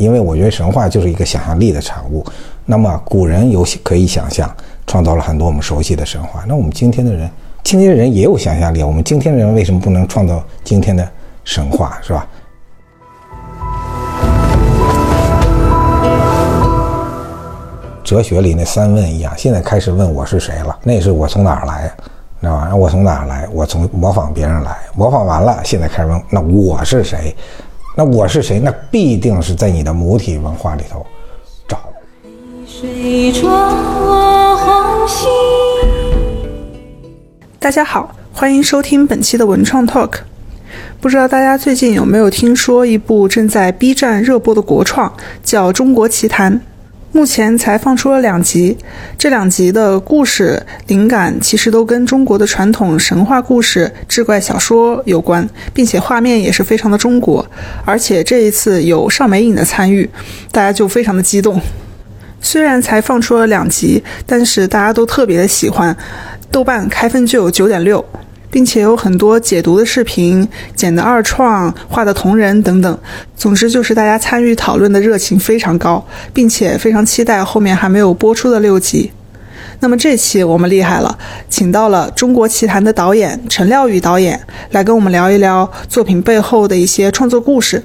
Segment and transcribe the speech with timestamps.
[0.00, 2.24] 因为我觉得神话就是一个想象力的产物。
[2.64, 4.50] 那么古人有可以想象，
[4.86, 6.42] 创造了很多我们熟悉的神话。
[6.48, 7.30] 那我们今天的人，
[7.62, 11.06] 今天的人也有想象力，我们今天的人为什么不能创造今天的
[11.44, 12.26] 神话，是吧？
[18.02, 20.76] 哲学里那三问一样，现在开始问我是谁了？
[20.82, 21.92] 那是我从哪儿来，
[22.40, 22.74] 知道吧？
[22.74, 23.46] 我从哪儿来？
[23.52, 27.36] 我从模仿别人来，模仿完了，现在开始问那我是谁？
[28.00, 28.58] 那我是谁？
[28.58, 31.04] 那必定是在你的母体文化里头
[31.68, 31.78] 找。
[37.58, 40.12] 大家好，欢迎收听本期的文创 Talk。
[40.98, 46.54] 不知道大家最近有没有听说一部正在 B 站热播的国创，叫《中国奇谭》。
[47.12, 48.76] 目前才放出了两集，
[49.18, 57.44] 这两集的故事灵感其实都跟中国的传统神话故事、志怪小说有关，并且画面也是非常的中国。
[57.84, 60.08] 而且这一次有尚美影的参与，
[60.52, 61.60] 大家就非常的激动。
[62.40, 65.94] 虽然才放出了两集，但是大家都特别的喜欢，
[66.52, 68.04] 豆瓣开分就有九点六。
[68.50, 72.98] 并且有很多解读的视频、剪的二创、画的同人等等。
[73.36, 79.10] 总之就是大家参与讨论的热情非常高，并且非常期待后面还没有播出的六集。
[79.82, 81.16] 那么这期我们厉害了，
[81.48, 84.38] 请到了《中国奇谭》的导演陈廖宇导演
[84.72, 87.82] 来跟我们聊一聊作品背后的一些创作故事。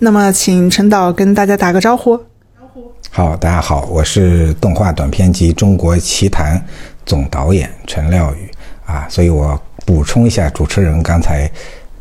[0.00, 2.14] 那么请陈导跟大家打个招呼。
[2.14, 2.92] 招呼。
[3.10, 6.58] 好，大家好，我是动画短片集《中国奇谭》
[7.06, 8.50] 总导演陈廖宇
[8.84, 9.58] 啊，所以我。
[9.84, 11.50] 补充一下主持人刚才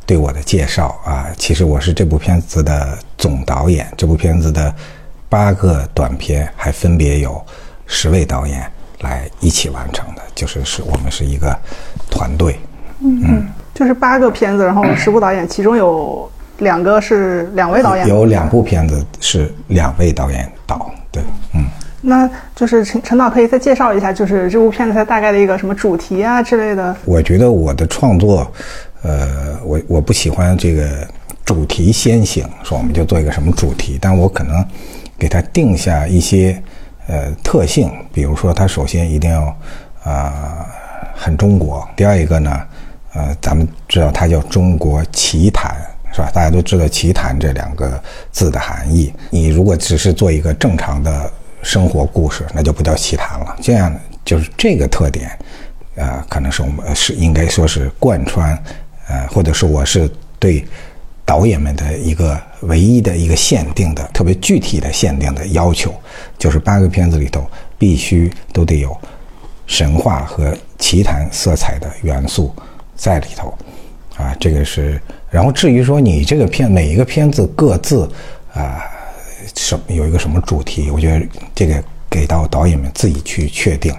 [0.05, 3.87] 对我的介绍啊，其实我是这部片子的总导演。
[3.97, 4.73] 这部片子的
[5.27, 7.43] 八个短片还分别有
[7.85, 8.69] 十位导演
[9.01, 11.57] 来一起完成的，就是是我们是一个
[12.09, 12.59] 团队。
[13.01, 18.07] 嗯，就是八个片子，然后 十部导演，其中有两个是两位导演。
[18.07, 21.23] 有两部片子是两位导演导，对，
[21.53, 21.65] 嗯。
[22.01, 26.95] 那就是陈陈导可以再介绍一下，就是这部片子它大概的一个什么主题啊之类的。
[27.03, 28.49] 我觉得我的创作，
[29.01, 31.05] 呃，我我不喜欢这个
[31.43, 34.65] 主题先行，说我们就做一个什么主题，但我可能
[35.17, 36.61] 给它定下一些
[37.07, 39.53] 呃特性，比如说它首先一定要
[40.05, 40.65] 啊
[41.13, 42.61] 很中国，第二一个呢，
[43.13, 45.75] 呃，咱们知道它叫中国奇谭，
[46.13, 46.31] 是吧？
[46.33, 49.13] 大家都知道奇谭这两个字的含义。
[49.29, 51.29] 你如果只是做一个正常的。
[51.61, 53.93] 生活故事那就不叫奇谈了，这样
[54.23, 55.29] 就是这个特点，
[55.95, 58.57] 呃，可能是我们是应该说是贯穿，
[59.07, 60.09] 呃，或者是我是
[60.39, 60.65] 对
[61.25, 65.93] 导演们的一个唯一的一个限定的特别具体的限定的要求，
[66.37, 67.45] 就是八个片子里头
[67.77, 68.95] 必须都得有
[69.67, 72.55] 神话和奇谈色彩的元素
[72.95, 73.53] 在里头，
[74.15, 74.99] 啊，这个是，
[75.29, 78.09] 然后至于说你这个片每一个片子各自
[78.53, 78.83] 啊。
[79.55, 80.89] 什有一个什么主题？
[80.91, 83.93] 我觉得这个给到导演们自己去确定。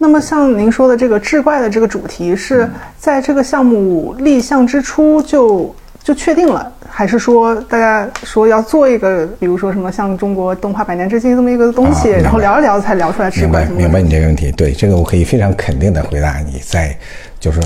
[0.00, 13.30] 那么像您说的这个志怪的这个主题，是在这个项目立项之初就就确定了，还是说大家说要做一个，比如说什么像中国动画百年之星这么一个东西，然后聊一聊才聊出来？
[13.30, 14.52] 明白，明白你这个问题。
[14.52, 16.96] 对这个，我可以非常肯定的回答你，在
[17.40, 17.60] 就是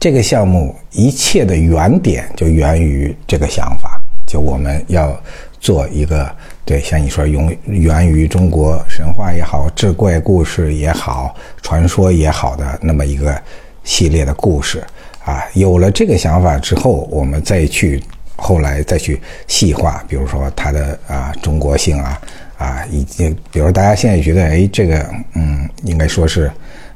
[0.00, 5.14] 这个项目一切的原点就源于这个想法，就我们要。
[5.60, 6.30] 做一个
[6.64, 13.40] 对，像你说，源源于中国神话也好，志怪故事也好，传说也好的那么一个
[13.84, 14.82] 系列的故事
[15.24, 15.44] 啊。
[15.54, 18.02] 有了这个想法之后，我们再去
[18.36, 22.20] 后来再去细化，比如说它的啊中国性啊
[22.56, 26.50] 啊，以及比如大家现在觉得哎，这个嗯，应该说是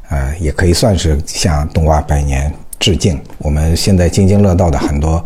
[0.08, 3.18] 呃，也可以算是向动画百年致敬。
[3.38, 5.24] 我们现在津津乐道的很多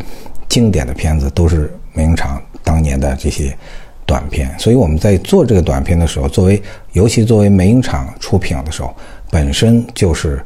[0.49, 2.41] 经典的片子都是名场。
[2.67, 3.57] 当年的这些
[4.05, 6.61] 短片，所以我们在做这个短片的时候，作为
[6.93, 8.93] 尤其作为美影厂出品的时候，
[9.31, 10.43] 本身就是，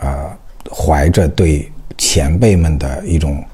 [0.00, 0.30] 呃，
[0.70, 3.44] 怀着对前辈们的一种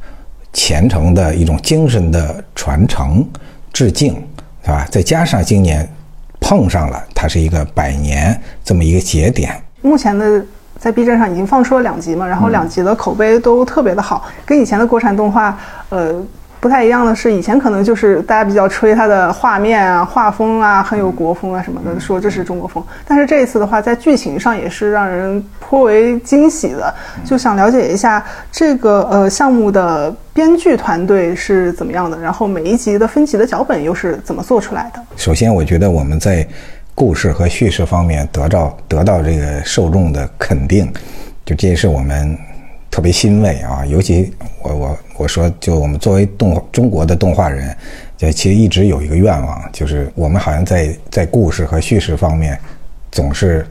[0.53, 3.27] 虔诚的一种精神的传承
[3.73, 4.15] 致敬，
[4.63, 4.87] 是吧？
[4.91, 5.89] 再加上今年
[6.41, 9.59] 碰上了它是一个百年这么一个节点。
[9.81, 10.45] 目前的
[10.79, 15.59] 在 B 站上已经放出了两集嘛，然后两集的口碑都特别的好，跟以前的国产动画，
[15.89, 16.23] 呃。
[16.65, 22.83] 不太一样的是，以前可能就是大家比较吹它的画面啊、画风啊，很有国风啊什么的，说这是中国风。
[23.07, 26.95] 但是这一次的话，在剧情上也是让人颇为惊喜的。
[27.23, 35.03] 就想了解一下这个呃项目的编剧团队是怎么样的，然后每一集的分级的脚本又是怎么做出来的？
[35.17, 36.49] 首先，我觉得我们在
[36.95, 40.91] 故事和叙事方面得到得到这个受众的肯定，
[41.45, 42.35] 就这也是我们。
[42.95, 43.85] 特别欣慰啊！
[43.87, 44.33] 尤其
[44.63, 47.77] 我我我说，就我们作为动中国的动画人，
[48.17, 52.57] 就其实一直有一个愿望，就是我们好像在在故事和叙事方面，
[53.11, 53.67] 总是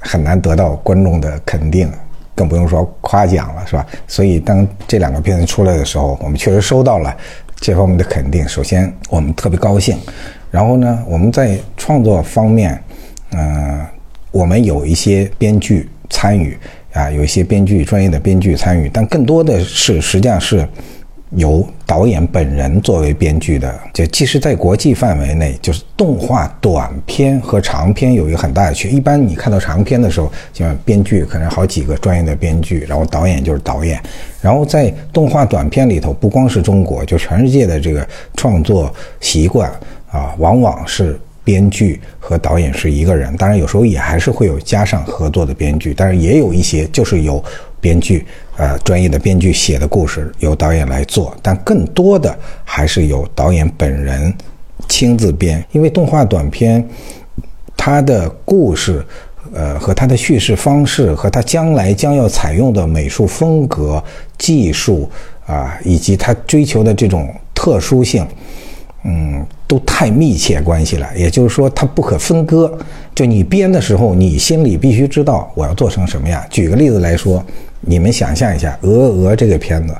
[0.00, 1.92] 很难得到观众的肯定，
[2.34, 3.86] 更不用说夸奖了，是吧？
[4.06, 7.14] 所以当这两个片子出来的时候，我们确实收到了
[7.56, 8.48] 这方面的肯定。
[8.48, 9.94] 首先，我们特别高兴。
[10.50, 12.82] 然后呢，我们在创作方面，
[13.32, 13.84] 嗯，
[14.30, 16.56] 我们有一些编剧参与
[16.92, 20.66] 啊，有一些编剧专业的编剧参与，但更多的是实际上是。
[21.32, 28.88] 由导演本人作为编剧的，就其实，在国际范围内，就是动画短片和长片有一个很大的区。
[28.88, 34.02] 一般你看到长片的时候，像编剧可能好几个专业的编剧，然后导演就是导演。
[34.40, 39.70] 然后在动画短片里头，不光是中国，就全世界的这个创作习惯
[40.10, 43.34] 啊，往往是编剧和导演是一个人。
[43.38, 47.42] 当然，有时候也还是会有加上合作的编剧，但是也有一些就是由。
[47.80, 54.34] 编剧，呃，专业的编剧写的故事由导演来做，但更多的还是由导演本人
[54.88, 55.64] 亲自编。
[55.70, 56.84] 因为动画短片，
[57.76, 59.06] 它的故事，
[59.54, 64.02] 呃，和它的叙事方式，和它将来将要采用的美术风格、
[64.36, 65.08] 技术
[65.46, 68.26] 啊，以及它追求的这种特殊性，
[69.04, 71.06] 嗯，都太密切关系了。
[71.16, 72.76] 也就是说，它不可分割。
[73.14, 76.42] 就你编的时候，你心里必须知道我要做成什么样。
[76.50, 77.40] 举个例子来说。
[77.80, 79.94] 你们想象一下，《鹅鹅》这个片子，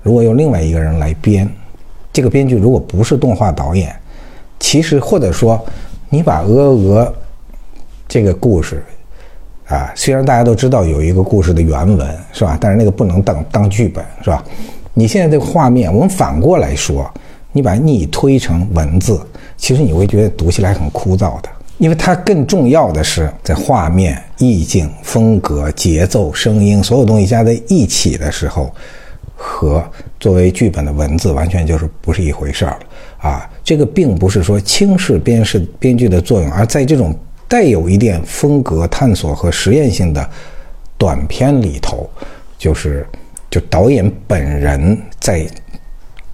[0.00, 1.46] 如果用另外一个人来编，
[2.12, 3.92] 这个编剧如果不是动画导演，
[4.60, 5.60] 其实或者说，
[6.08, 7.04] 你把《鹅鹅》
[8.06, 8.80] 这个故事，
[9.66, 14.44] 啊，虽然大家都知道有一个故事的原文是吧，但是那个不能当当剧本是吧？
[14.94, 17.12] 你现在这个画面，我们反过来说，
[17.56, 19.18] 你把逆推成文字，
[19.56, 21.48] 其实你会觉得读起来很枯燥的。
[21.78, 28.70] 因为它更重要的是，在画面、意境、风格、节奏、声音所有东西加在一起的时候，
[29.34, 29.82] 和
[30.20, 33.50] 作为剧本的文字完全就是不是一回事儿了啊！
[33.64, 37.14] 这个并不是说轻视编是编剧的作用，而在这种
[37.48, 40.30] 带有一点风格探索和实验性的
[40.98, 42.08] 短片里头，
[42.58, 43.06] 就是
[43.50, 45.46] 就导演本人在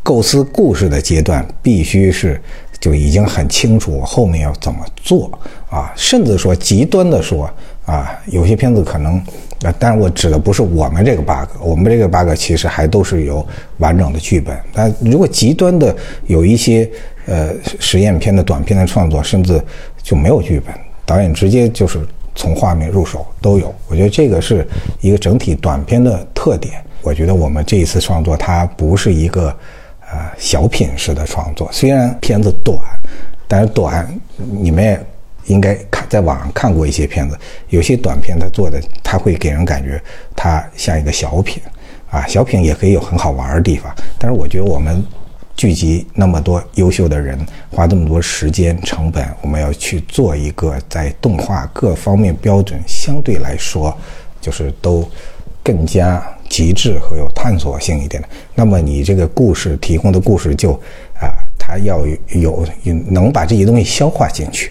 [0.03, 2.41] 构思故事的阶段必须是。
[2.81, 5.31] 就已经很清楚后面要怎么做
[5.71, 7.49] 啊，甚至说极端的说
[7.87, 9.19] 啊，有些片子可能，
[9.63, 13.47] 啊，但是我指的不是我们这个 bug，我们这个 bug 其实还都是有
[13.79, 14.59] 完整的剧本。
[14.73, 15.95] 但如果极端的
[16.27, 16.91] 有一些
[17.27, 19.63] 呃实验片的短片的创作，甚至
[20.03, 20.75] 就没有剧本，
[21.07, 22.01] 导演直接就是
[22.35, 23.73] 从画面入手都有。
[23.87, 24.67] 我觉得这个是
[25.01, 26.83] 一个整体短片的特点。
[27.01, 29.57] 我觉得我们这一次创作它不是一个。
[30.13, 32.79] 啊，小品式的创作，虽然片子短，
[33.49, 34.07] 但是短，
[34.37, 35.07] 你们也
[35.47, 37.39] 应该看在网上看过一些片子，
[37.71, 39.99] 有些短片它做的，它会给人感觉
[40.37, 41.63] 它像一个小品，
[42.11, 45.03] 啊，小品也可以有很好玩的地方，但是我觉得我们
[45.57, 47.39] 聚集那么多优秀的人，
[47.71, 53.97] 花这么多时间成本，我们要去做一个在动画各方面标准相对来说，
[54.43, 55.09] 就是都
[55.63, 56.23] 更加。
[56.53, 60.73] 极致和有探索性一点的，那么你这个故事提供的故事就
[61.19, 62.67] 啊，它要有有
[63.09, 64.71] 能把这些东西消化进去，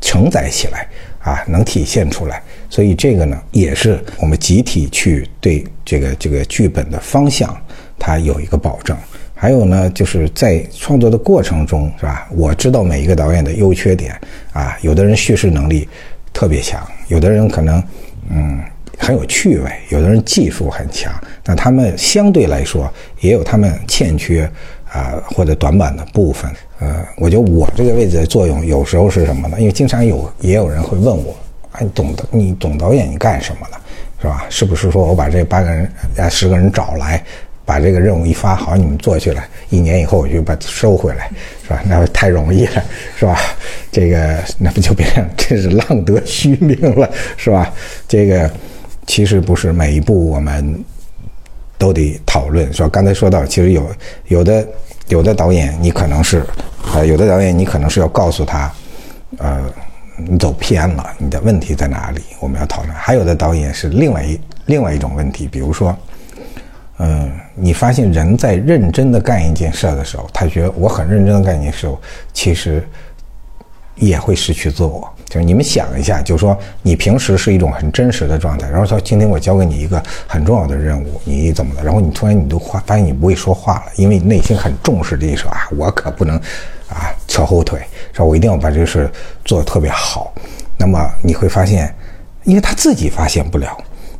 [0.00, 0.88] 承载起来
[1.20, 2.42] 啊，能体现出来。
[2.70, 7.54] 所以这个呢，也是我们集体去对这个这个剧本的方向，
[7.98, 8.96] 它有一个保证。
[9.34, 12.26] 还有呢，就是在创作的过程中，是吧？
[12.32, 14.18] 我知道每一个导演的优缺点
[14.54, 15.86] 啊，有的人叙事能力
[16.32, 17.82] 特别强，有的人可能
[18.30, 18.58] 嗯。
[19.00, 21.10] 很有趣味，有的人技术很强，
[21.42, 22.88] 但他们相对来说
[23.20, 24.48] 也有他们欠缺
[24.92, 26.50] 啊或者短板的部分。
[26.80, 29.58] 呃，我觉得我这个位置的作用有时候是什么呢？
[29.58, 31.34] 因为经常有也有人会问我，
[31.72, 33.76] 啊，总导你总导演你干什么呢？
[34.20, 34.44] 是吧？
[34.50, 37.24] 是不是说我把这八个人啊十个人找来，
[37.64, 41.30] 把这个任务一发，好你们做去了，一年以后我就把收回来，
[41.62, 41.82] 是吧？
[41.86, 42.84] 那太容易了，
[43.18, 43.40] 是吧？
[43.90, 47.72] 这个那不就变成真是浪得虚名了，是吧？
[48.06, 48.50] 这个。
[49.10, 50.84] 其实不是每一步我们
[51.76, 52.88] 都得讨论，说？
[52.88, 53.90] 刚才说到，其实有
[54.28, 54.68] 有的
[55.08, 56.46] 有的导演，你可能是
[56.94, 58.72] 啊，有的导演你可能是要告诉他，
[59.38, 59.64] 呃，
[60.16, 62.22] 你走偏了，你的问题在哪里？
[62.38, 62.94] 我们要讨论。
[62.94, 65.96] 还有的导演是另外一另外一种问题，比如说，
[66.98, 71.92] 嗯，你发现人在认真的干一件事的时候，他觉得我很认真的干一件事，
[72.32, 72.80] 其实
[73.96, 75.12] 也会失去自我。
[75.30, 81.84] 就是你们想一下，就是说你平时是一种很真实的状态，然后说今天我交给你一个很重要的任务，你怎么的？
[81.84, 86.36] 然后你突然你都发发现你不会说话了，因为你内心很重视这一事啊，我可不能
[86.88, 87.80] 啊扯后腿，
[88.12, 89.08] 说我一定要把这事
[89.44, 90.34] 做得特别好。
[90.76, 91.94] 那么你会发现，
[92.42, 93.78] 因为他自己发现不了，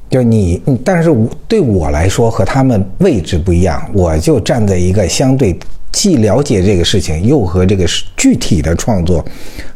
[0.08, 1.12] 就你，但是
[1.48, 5.58] 对我来说和他们位置不一样，我就站在一个相对
[5.90, 7.84] 既了解这个事情，又和这个
[8.16, 9.24] 具体的创作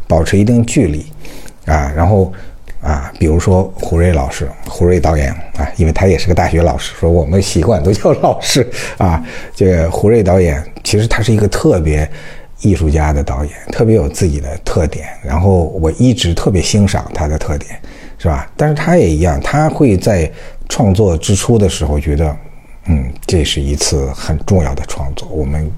[0.06, 1.04] 保持一定距离
[1.66, 1.92] 啊。
[1.94, 2.33] 然后
[2.80, 8.68] 啊，比如说胡瑞老师、胡瑞导演啊，因为他也是个大学老师，说我们习惯都叫老师
[8.99, 9.25] 啊。
[9.54, 12.09] 这个胡瑞导演其实他是一个特别
[12.61, 15.06] 艺术家的导演，特别有自己的特点。
[15.23, 17.78] 然后我一直特别欣赏他的特点，
[18.18, 18.50] 是吧？
[18.56, 20.30] 但是他也一样，他会在
[20.68, 22.37] 创作之初的时候觉得，
[22.87, 25.71] 嗯，这是一次很重要的创作，我们。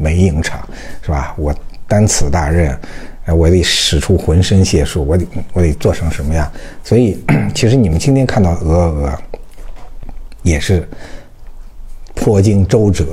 [0.00, 0.60] 没影场，
[1.02, 1.34] 是吧？
[1.36, 1.52] 我
[1.88, 2.70] 担此大任，
[3.34, 6.50] 我得使出浑身解数，我得我得做成什么样？
[6.82, 7.22] 所以，
[7.54, 9.18] 其实你们今天看到鹅鹅，
[10.42, 10.88] 也是
[12.14, 13.04] 颇经周折，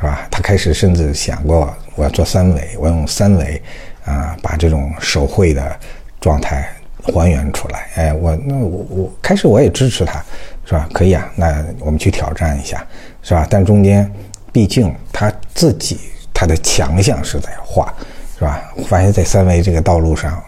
[0.00, 0.26] 是吧？
[0.30, 3.62] 他开始甚至想过，我要做三维，我用三维
[4.04, 5.76] 啊，把这种手绘的
[6.20, 6.68] 状态
[7.14, 7.88] 还原出来。
[7.94, 10.24] 哎，我那我我开始我也支持他，
[10.64, 10.88] 是吧？
[10.92, 12.86] 可以啊，那我们去挑战一下，
[13.22, 13.46] 是吧？
[13.48, 14.10] 但中间
[14.52, 15.98] 毕竟他自己。
[16.34, 17.94] 他的强项是在画，
[18.42, 18.60] 是吧？
[18.88, 20.42] 发现，在三维这个道路上，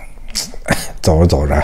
[1.01, 1.63] 走着走着，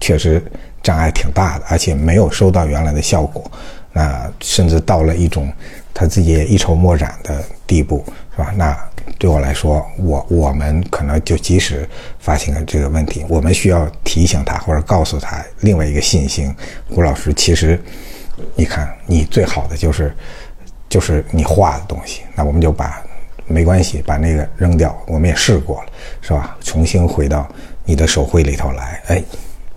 [0.00, 0.42] 确实
[0.82, 3.44] 障碍挺大的，而且没有收到原来的效果，
[3.92, 5.52] 那甚至到了一种
[5.92, 8.02] 他自己也一筹莫展的地步，
[8.34, 8.54] 是吧？
[8.56, 8.74] 那
[9.18, 11.86] 对我来说，我我们可能就即使
[12.18, 16.56] 发现了这个问题，我们需要提醒他或者告诉他另外一个信心：
[16.88, 17.78] 胡老师，其实
[18.54, 20.16] 你看，你最好的就是
[20.88, 23.02] 就是你画的东西，那我们就把。
[23.46, 24.96] 没关系，把那个扔掉。
[25.06, 25.88] 我们也试过了，
[26.20, 26.56] 是吧？
[26.60, 27.46] 重新回到
[27.84, 29.22] 你的手绘里头来，哎，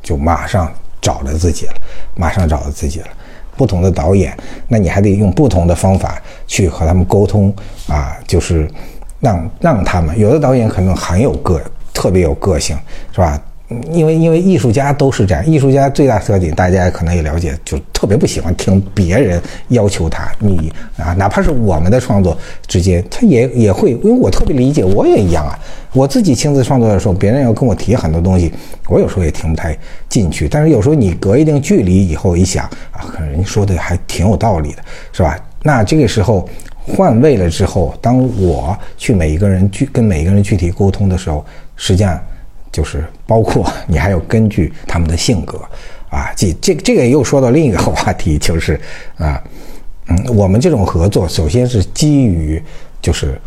[0.01, 0.71] 就马上
[1.01, 1.73] 找着自己了，
[2.15, 3.07] 马上找到自己了。
[3.55, 4.35] 不同的导演，
[4.67, 7.53] 那你还得用不同的方法去和他们沟通
[7.87, 8.69] 啊，就是
[9.19, 11.61] 让让他们有的导演可能很有个
[11.93, 12.77] 特别有个性，
[13.11, 13.37] 是吧？
[13.91, 22.35] 因为因为艺术家都是这样，艺术家最大特点，大家可能也了解，就特别不喜欢听别人要求他，你啊，哪怕是我们的创作
[22.65, 25.57] 之间，他也也会，因为我特别理解，我也一样啊。
[25.93, 28.51] 我自己亲自创作的时候，别人要跟我提很多东西，
[28.87, 30.47] 我有时候也听不太进去。
[30.47, 35.37] 但是有时候你隔一定距离以后一想啊，可能人家说的还挺有道理的，是吧？
[35.61, 36.49] 那这个时候
[36.87, 41.45] 换位了之后，当我去每一个人具跟每一个人具体沟通的时候，
[41.75, 42.19] 实际上。
[42.71, 45.59] 就是包括你还要根据他们的性格，
[46.09, 48.79] 啊，这这这个又说到另一个话题，就是
[49.17, 49.41] 啊，
[50.07, 52.61] 嗯，我们这种合作首先是基于
[53.01, 53.39] 就是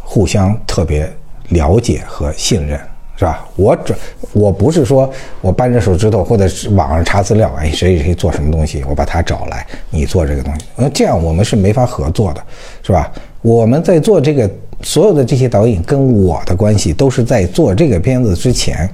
[0.00, 1.12] 互相特别
[1.48, 2.78] 了解和信任，
[3.16, 3.44] 是吧？
[3.56, 3.94] 我这
[4.32, 12.42] 我不是说我扳着手指头或者是网上查资料，哎，谁谁做什么东西，我把他找来，你做这个东西，那这样我们是没法合作的，
[12.82, 13.12] 是吧？
[13.42, 14.48] 我们在做这个。
[14.82, 18.88] 所有的这些导演跟我的关系都是在做这个片子之前，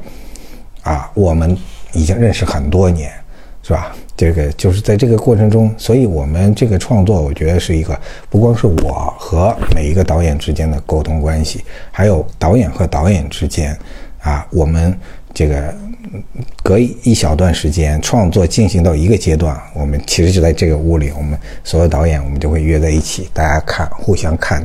[0.83, 1.57] 啊，我们
[1.93, 3.11] 已经认识很多年，
[3.63, 3.95] 是吧？
[4.17, 7.99] 这个就是在这个过程中，所以我们这个创作，我觉得是一个
[8.31, 13.77] 不光是我和每一个导演之间的沟通关系，还有导演和导演之间，
[14.21, 14.97] 啊，我们
[15.33, 15.75] 这个
[16.63, 24.65] 隔一小段时间创作进行到一个阶段，我们其实就在这个屋里，我们所有导演我们就会约在一起，大家看，互相看。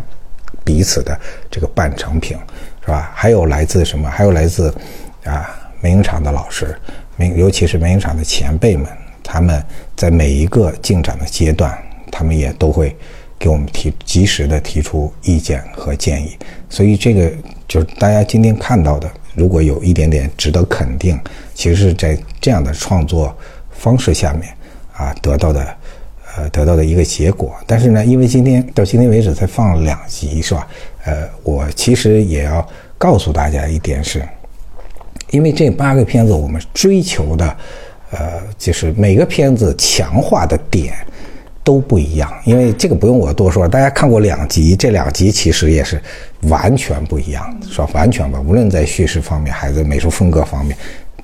[0.69, 2.38] 彼此的这个半成品，
[2.85, 3.11] 是吧？
[3.15, 4.07] 还有来自什么？
[4.07, 4.71] 还有来自
[5.23, 5.49] 啊，
[5.81, 6.77] 美影厂的老师，
[7.15, 8.88] 美尤其是美影厂的前辈们，
[9.23, 11.75] 他们在每一个进展的阶段，
[12.11, 12.95] 他们也都会
[13.39, 16.38] 给我们提及时的提出意见和建议。
[16.69, 17.31] 所以这个
[17.67, 21.19] 就是大家今天看到的，如果有一点点值得肯定，
[21.55, 23.35] 其实是在这样的创作
[23.71, 24.53] 方式下面
[24.93, 25.75] 啊得到的。
[26.36, 27.55] 呃，得到的一个结果。
[27.65, 30.67] 但是呢，因为今天到今天为止才放了两集，是吧？
[31.05, 32.67] 呃，我其实也要
[32.98, 34.21] 告诉大家一点是，
[35.31, 37.57] 因为这八个片子我们追求的，
[38.12, 40.93] 呃，就是每个片子强化的点
[41.63, 42.31] 都不一样。
[42.45, 46.01] 因为这个不用我多说，大家看过两集，这两集其实也是
[46.43, 47.89] 完全不一样，是吧？
[47.93, 50.77] 完全吧，无论在叙事方面，还是美术风格方面。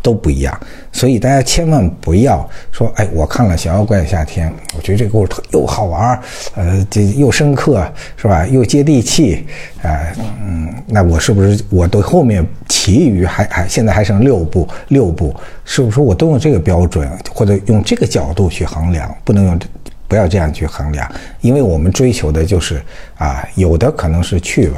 [0.05, 0.55] 都不一样，
[0.91, 4.47] 所以大家千万不要说，哎，我看了《小妖怪的夏天》，
[4.77, 6.21] 我觉得这个故事又好玩，
[6.53, 8.45] 呃，这又深刻，是吧？
[8.45, 9.47] 又接地气，
[9.81, 10.05] 啊，
[10.47, 19.11] 嗯，那我是不是我对后面其余还还现在还剩六部六部，是不是我都用这个标准或者用这个角度去衡量？
[19.23, 19.59] 不能用，
[20.07, 22.79] 不要这样去衡量，因为我们追求的就是
[23.17, 24.75] 啊，有的可能是趣味，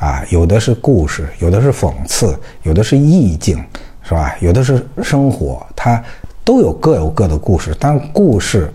[0.00, 3.62] 啊，有的是故事，有的是讽刺，有的是意境。
[4.06, 4.36] 是吧？
[4.40, 6.02] 有的是生活，它
[6.44, 8.70] 都有各有各的故事，但故事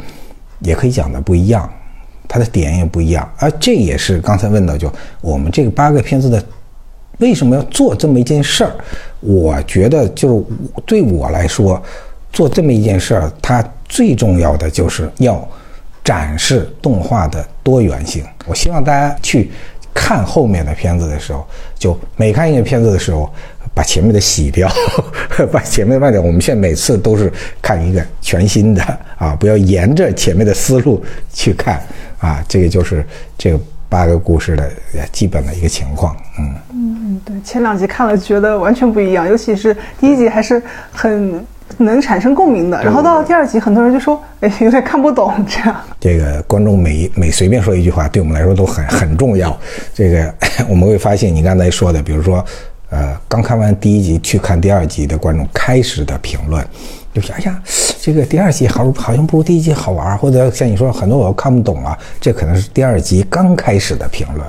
[0.60, 1.72] 也可以讲的不一样，
[2.28, 3.32] 它的点也不一样。
[3.38, 6.44] 而这也是刚才问到，就我们这个八个片子的
[7.20, 8.72] 为什么要做这么一件事儿？
[9.20, 10.44] 我觉得就是
[10.86, 11.80] 对我来说，
[12.34, 15.48] 做这么一件事儿，它最重要的就是要
[16.04, 18.26] 展示动画的多元性。
[18.48, 19.52] 我希望大家去
[19.94, 21.46] 看后面的片子的时候，
[21.78, 23.32] 就每看一个片子的时候，
[23.80, 24.70] 把前面的洗掉，
[25.54, 26.22] 把前面的忘掉。
[26.22, 27.32] 我们现在每次都是
[27.62, 28.84] 看一个全新的
[29.18, 31.82] 啊，不要沿着前面的思路去看
[32.20, 32.44] 啊。
[32.46, 33.06] 这个就是
[33.38, 34.70] 这个八个故事的
[35.14, 36.14] 基本的一个情况。
[36.38, 41.42] 嗯嗯，对，前两集看了觉得完全不一样，尤其是第一集还是很。
[41.78, 49.56] 能产生共鸣的，然后到了第二集，很多人就说：“哎，有点看不懂。”这样，这个观众每每随便说一句话，对我们来说都很很重要。
[49.94, 50.34] 这个
[50.68, 52.44] 我们会发现，你刚才说的，比如说，
[52.90, 56.66] 呃，刚看完第一集去看第二集的观众开始的评论，
[57.14, 57.62] 就想：“哎呀，
[58.02, 64.46] 这个第二集好好像不如第一集好玩。”或者像你说，很多我看不懂啊，这可能是第二集刚开始的评论。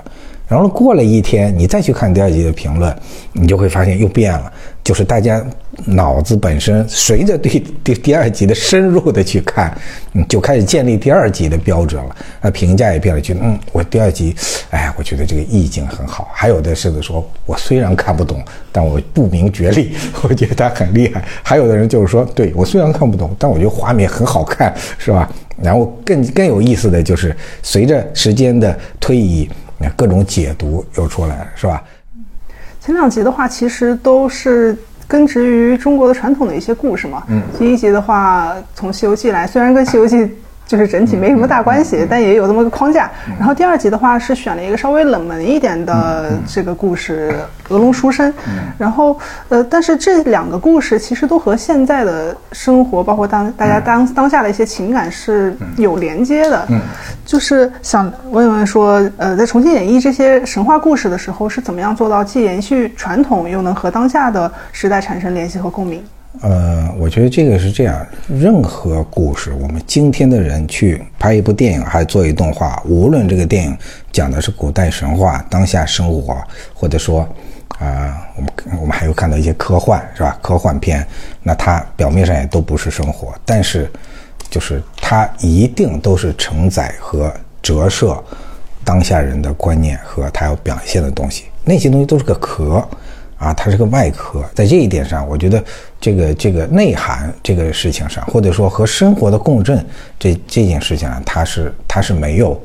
[0.48, 2.94] 然后过了一天，你再去看第二集的评论，
[3.32, 4.52] 你就会发现又变了。
[4.82, 5.44] 就是大家
[5.86, 9.76] 脑子本身随着对第 第二集的深入的去看，
[10.12, 12.16] 嗯，就开始建立第二集的标准了。
[12.40, 14.34] 那评价也变了，觉得嗯，我第二集，
[14.70, 16.28] 哎，我觉得这个意境很好。
[16.32, 21.24] 还有的是说，我虽然看不懂，但我不明觉厉， 我觉得他很厉害。
[21.42, 25.30] 还有的人就是说，对我虽然看不懂，但我觉得画面很好看，是吧？
[25.62, 29.48] 然后更更有意思的就是，随着时间的推移。
[29.96, 31.82] 各种解读又出来了，是吧？
[32.84, 34.76] 前两集的话，其实都是
[35.10, 37.24] 根植于中国的传统的一些故事嘛。
[37.26, 40.16] 嗯，第一集的话，从《西游记》来，虽然跟《西游记》。
[40.70, 43.10] 就是整体没什么大关系，但也有这么个框架。
[43.36, 47.34] 然后第二集的话是选了一个稍微冷门一点的这个故事
[47.74, 48.32] 《鹅龙书生》。
[48.78, 56.64] 然后呃，但是这两个故事其实都和现在的生活，包括当大家当当下的一些情感是有连接的。
[57.26, 66.00] 就是想问问说，呃，在重新演绎这些神话故事的时候，是怎么样做到既延续传统，又能和当下的时代产生联系和共鸣？
[66.42, 73.76] 呃，我觉得这个是这样，任何故事，我们今天的人去拍一部电影，还做一动画，无论这个电影
[74.12, 76.40] 讲的是古代神话、当下生活，
[76.72, 77.28] 或者说，
[77.80, 78.50] 啊，我们
[78.80, 80.38] 我们还有看到一些科幻，是吧？
[80.40, 81.04] 科幻片，
[81.42, 83.90] 那它表面上也都不是生活，但是，
[84.48, 88.22] 就是它一定都是承载和折射
[88.84, 92.88] 当下人的观念和他要表现的东西，那些东西都是个壳。
[93.40, 95.64] 啊，它是个外壳，在这一点上，我觉得
[95.98, 99.82] 这个这个内涵这个事情上，或者说和生活的共振
[100.18, 102.60] 这这件事情上，它是它是没有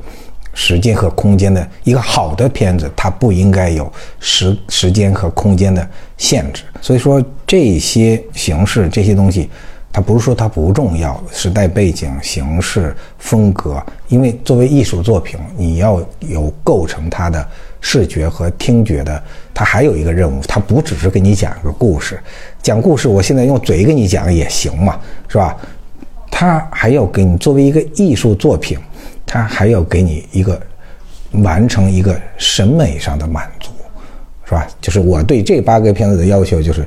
[0.52, 6.62] 时间和空间的一个好的片子，它不应该有时时间和空间的限制。
[6.82, 9.48] 所以说这些形式这些东西，
[9.90, 17.48] 它不是说它不重要，时代背景、形式、风格，因为作为艺术作品，你要有构成它的。
[17.80, 19.22] 视觉和听觉的，
[19.54, 22.18] 它还有一个任务，它不只是给你讲个故事，
[22.62, 25.56] 讲故事，我现在用嘴给你讲也行嘛，是吧？
[26.30, 28.78] 它还要给你作为一个艺术作品，
[29.24, 30.60] 它还要给你一个
[31.32, 33.70] 完成一个审美上的满足，
[34.44, 34.66] 是吧？
[34.80, 36.86] 就是我对这八个片子的要求就是，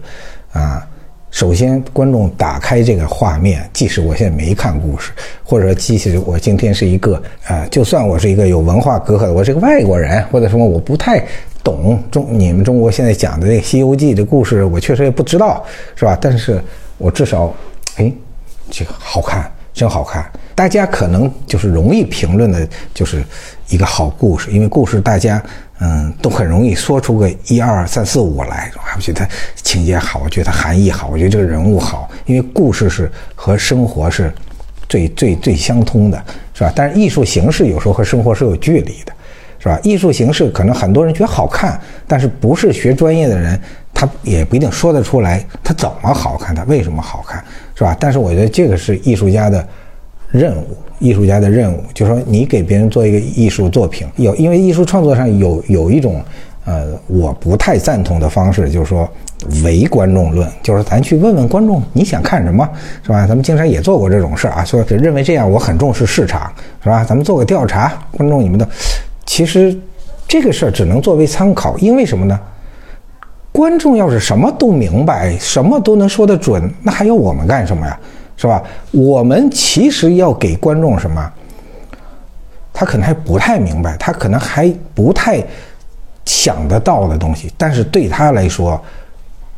[0.52, 0.86] 啊。
[1.32, 5.12] 首先，观众打开这个画面，即使我现在没看故事，
[5.44, 11.24] 或者说即使我今天是一个啊，就算我是一个有文化隔阂的，我是个外国人，或者什么我不太
[11.64, 15.64] 懂中你们中国现在讲的这《西游记》的故事，我确实也不知道，
[15.96, 16.18] 是吧？
[16.20, 16.62] 但是
[16.98, 17.54] 我至少，
[17.98, 18.12] 哎，
[18.72, 20.30] 这个好看，真好看。
[20.56, 23.24] 大家可能就是容易评论的，就是
[23.70, 25.42] 一个好故事，因为故事大家。
[25.82, 28.72] 嗯，都很容易说出个一二三四五来。
[28.96, 32.10] 我觉得情节好，我觉得含义好，我觉得这个人物好。
[32.26, 34.34] 因为故事是和生活是
[34.88, 36.22] 最最最相通的，
[36.54, 36.74] 是吧？
[36.76, 39.14] 但是艺术形式有时候和生活是有距离的，
[39.58, 39.80] 是吧？
[39.82, 43.60] 艺术形式可能很多人觉得好看，但是不是学专业的人，
[43.94, 47.96] 他也不一定说得出来他怎么好看，他为什么好看，是吧？
[48.00, 49.66] 但是我觉得这个是艺术家的。
[50.32, 50.66] 任务，
[51.00, 56.22] 艺术家的任务，就是说你给别人做一个艺术作品，有因为艺术创作上有有一种，
[56.66, 59.10] 呃，我不太赞同的方式，就是说
[59.64, 62.70] 唯观众论，就是咱去问问观众你想看什么，
[63.02, 63.26] 是吧？
[63.26, 66.52] 咱们经常也做过这种事儿啊，说认为这样我很重视市场，
[66.84, 67.04] 是吧？
[67.04, 68.68] 咱们做个调查，观众你们的，
[69.26, 69.76] 其实
[70.28, 72.40] 这个事儿只能作为参考，因为什么呢？
[73.52, 78.00] 观众要是什么都明白，什么都能说得准，那还要我们干什么呀？
[78.40, 78.64] 是吧？
[78.92, 81.30] 我们其实要给观众什么？
[82.72, 85.44] 他可能还不太明白，他可能还不太
[86.24, 88.82] 想得到的东西，但是对他来说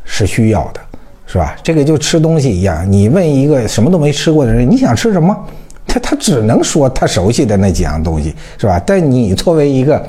[0.03, 0.79] 是需要的，
[1.27, 1.55] 是吧？
[1.61, 5.37] 这个就吃东西一样，你问一个什么都没吃过的人，你想吃什么？
[5.85, 8.81] 他他只能说他熟悉的那几样东西，是吧？
[8.83, 10.03] 但你作为一个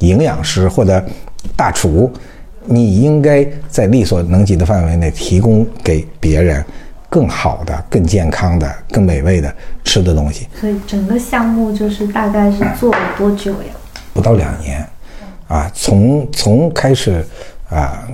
[0.00, 1.02] 营养师或者
[1.56, 2.12] 大厨，
[2.66, 6.62] 你应该在力所能及的范围内提供给别人。
[7.08, 10.46] 更好的、更健康的、更美味的吃的东西。
[10.60, 13.74] 所以整个项目就是大概是做了多久呀？
[14.12, 14.86] 不到两年，
[15.46, 17.24] 啊，从从开始
[17.70, 18.06] 啊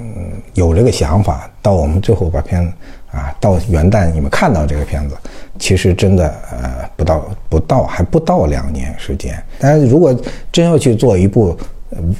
[0.53, 2.73] 有这个想法，到我们最后把片子
[3.11, 5.17] 啊，到元旦你们看到这个片子，
[5.59, 9.43] 其实真的呃不到不到还不到两年时间。
[9.59, 10.15] 但是如果
[10.53, 11.57] 真要去做一部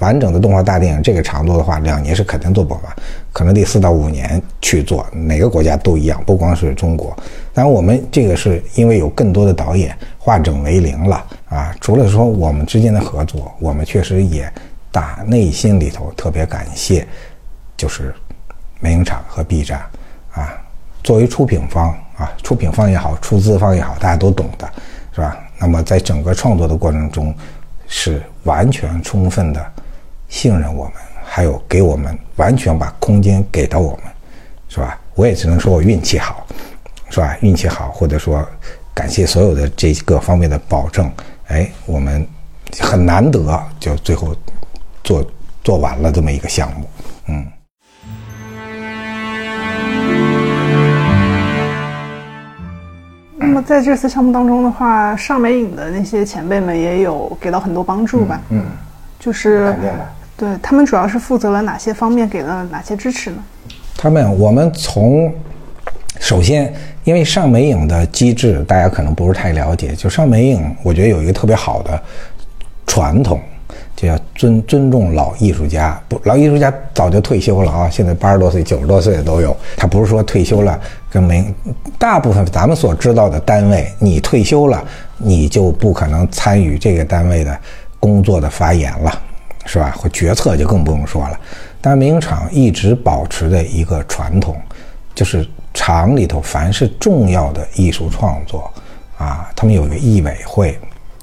[0.01, 2.83] 完整的动画大电影这个长度的话，两年是肯定做不完，
[3.33, 5.07] 可能得四到五年去做。
[5.13, 7.17] 哪个国家都一样，不光是中国。
[7.53, 11.75] 当然，我们这个是因为有更多的导演化整为零了啊。
[11.81, 14.51] 除了说我们之间的合作，我们确实也。
[14.95, 17.05] 打内心里头特别感谢，
[17.77, 18.15] 就是
[18.79, 19.83] 美影厂和 B 站
[20.33, 20.57] 啊，
[21.03, 24.71] 作为出品方啊，出品方也好，出资方也好，大家都懂的，
[25.13, 25.37] 是吧？
[25.59, 27.35] 那么在整个创作的过程中，
[27.97, 29.73] 是完全充分的
[30.29, 34.13] 信任我们，还有给我们完全把空间给到我们，
[34.69, 35.01] 是吧？
[35.15, 36.45] 我也只能说我运气好，
[37.09, 37.39] 是吧？
[37.41, 38.45] 运气好，或者说
[38.93, 41.09] 感谢所有的这各方面的保证，
[41.47, 42.27] 哎，我们
[42.81, 44.35] 很难得就最后。
[45.05, 45.23] 做
[45.63, 46.89] 做完了这么一个项目，
[47.27, 47.47] 嗯。
[53.47, 58.41] 那么在这次项目当中的话，上美影的那些前辈们也有给到很多帮助吧？
[58.49, 58.65] 嗯，
[59.19, 59.75] 就是
[60.37, 63.37] 对他们主要是负责了哪些方面，给了哪些支持呢？
[63.97, 65.33] 他们，我们从
[66.19, 66.73] 首先，
[67.05, 72.03] 因为上美影的机制大家可能不是太了解，就上美影，我觉得有一个特别好的
[72.87, 73.41] 传统。
[73.97, 79.57] 就要尊尊重老艺术家，不，老艺术家早就退休了啊，现在八十多岁、九十多岁的都有。
[79.77, 80.79] 他不是说退休了，
[81.09, 81.47] 跟没
[81.97, 84.85] 大部分咱们所知道的单位，你退休了，
[85.17, 87.57] 你就不可能参与这个单位的
[88.01, 89.23] 工作的发言了，
[89.65, 89.95] 是吧？
[89.97, 91.39] 或决策就更不用说了。
[91.81, 94.57] 但明厂一直保持的一个传统，
[95.15, 98.69] 就是厂里头凡是重要的艺术创作，
[99.17, 100.77] 啊，他们有个艺委会，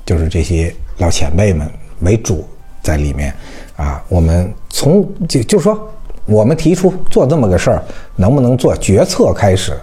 [0.05, 2.47] 就是这些老前辈们为主。
[2.81, 3.33] 在里面，
[3.75, 5.87] 啊，我们从就就说，
[6.25, 7.83] 我们提出做这么个事儿，
[8.15, 9.73] 能不能做决策开始，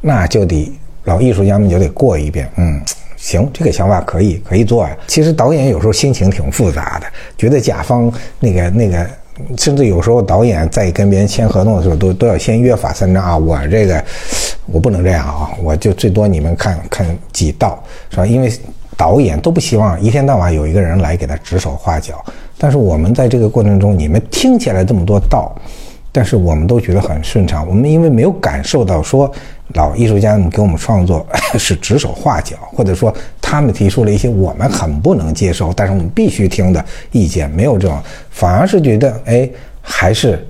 [0.00, 0.70] 那就得
[1.04, 2.80] 老艺术家们就得过一遍，嗯，
[3.16, 4.96] 行，这个想法可以可以做呀。
[5.06, 7.06] 其实导演有时候心情挺复杂的，
[7.38, 9.06] 觉得甲方那个那个，
[9.56, 14.04] 甚至有时候导演在跟别人签合同的时候，都都要先约法三章啊，我这个
[14.66, 18.26] 我不能这样啊，我就最多你们看看几道，是吧？
[18.26, 18.52] 因为。
[18.96, 22.24] 导演都不希望一天到晚有一个人来给他指手画脚，
[22.56, 25.54] 但是我们在这个过程中，你们听起来这么多道，
[26.12, 27.66] 但是我们都觉得很顺畅。
[27.68, 29.30] 我们因为没有感受到说
[29.74, 31.26] 老艺术家们给我们创作
[31.58, 39.48] 是指手画脚，或者说他们提出了一些我们很不能接受，但是我们必须听的意见，没有这种，反而是觉得哎，
[39.82, 40.46] 还是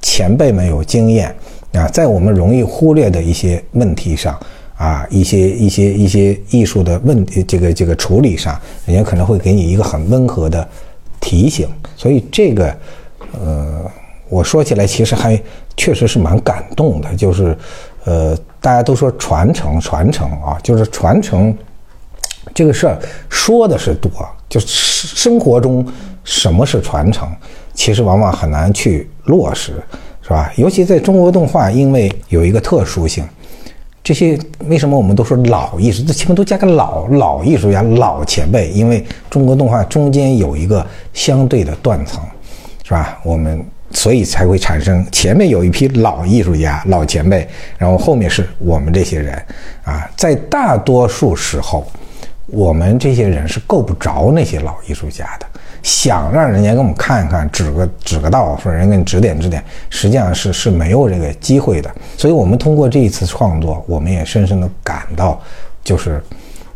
[0.00, 1.34] 前辈们有经验
[1.72, 4.38] 啊，在我们容易忽略的一些问题上。
[4.78, 10.66] 啊，一些一些一些艺术的问题，这个这个处理上，人家可能会给你一个很温和的
[11.20, 12.76] 提醒，所以这个，
[13.32, 13.84] 呃，
[14.28, 15.36] 我说起来其实还
[15.76, 17.58] 确实是蛮感动的，就是，
[18.04, 21.52] 呃，大家都说传承传承啊，就是传承
[22.54, 22.96] 这个事儿
[23.28, 24.10] 说的是多，
[24.48, 25.84] 就是生活中
[26.22, 27.28] 什么是传承，
[27.74, 29.72] 其实往往很难去落实，
[30.22, 30.52] 是吧？
[30.54, 33.24] 尤其在中国动画，因为有一个特殊性。
[34.08, 36.02] 这些为什么我们都说老艺术？
[36.02, 42.22] 这前面都加个老老艺术家、老前辈，因为中国动画中间有一个相对的断层，
[42.84, 43.18] 是吧？
[43.22, 49.34] 我们所以才会产生前面有一批老艺术家、老前辈，然后后面是我们这些人
[49.84, 50.10] 啊。
[50.16, 51.86] 在大多数时候，
[52.46, 55.46] 我们这些人是够不着那些老艺术家的。
[55.82, 61.90] 想让人家给我们看一看，指个指个道，说人给你指点指点，实际上是是没有这个机会的。
[62.16, 65.40] 所以，我们通过这一次创作，我们也深深的感到，
[65.82, 66.22] 就是，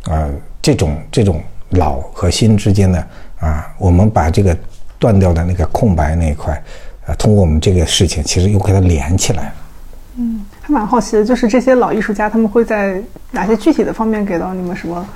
[0.06, 3.06] 呃，这种这种老和新之间的
[3.40, 4.56] 啊，我们把这个
[4.98, 6.54] 断掉的那个空白那一块，
[7.06, 9.52] 啊，通过我们这个事情，其实又给它连起来了。
[10.16, 15.06] 嗯，还蛮好奇的，就是这些老艺术家他们会在哪些具体的方面给到你们什么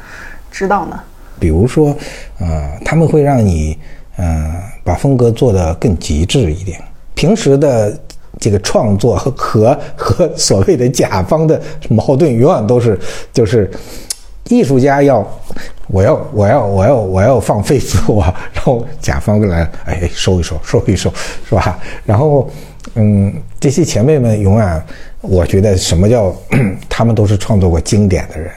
[0.50, 0.98] 指导呢？
[1.38, 1.96] 比如说，
[2.38, 3.76] 呃，他们会让你，
[4.16, 4.52] 嗯，
[4.84, 6.80] 把风格做得更极致一点。
[7.14, 7.98] 平时的
[8.38, 12.98] 这个创作和和和所谓的甲方的矛盾，永远都是
[13.32, 13.70] 就是，
[14.48, 15.26] 艺术家要，
[15.88, 18.22] 我要我要我要我要放飞自我，
[18.52, 21.10] 然后甲方来，哎，收一收，收一收，
[21.48, 21.78] 是吧？
[22.04, 22.48] 然后，
[22.94, 24.82] 嗯，这些前辈们永远，
[25.22, 26.34] 我觉得什么叫
[26.88, 28.50] 他们都是创作过经典的人。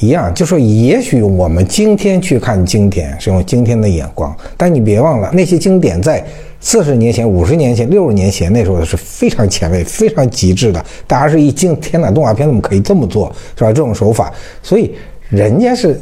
[0.00, 6.24] 一样，就说也许我们今天去看经典是用今天的眼光，但你别忘了，那些经典在
[6.58, 10.82] 四十年前、五十年前、六十年前那时候是非常前卫、非常极致的。
[11.06, 13.68] 大家是一惊，天哪，动画片怎么可以这么做，是吧？
[13.68, 14.32] 这种手法，
[14.62, 14.94] 所以
[15.28, 16.00] 人家是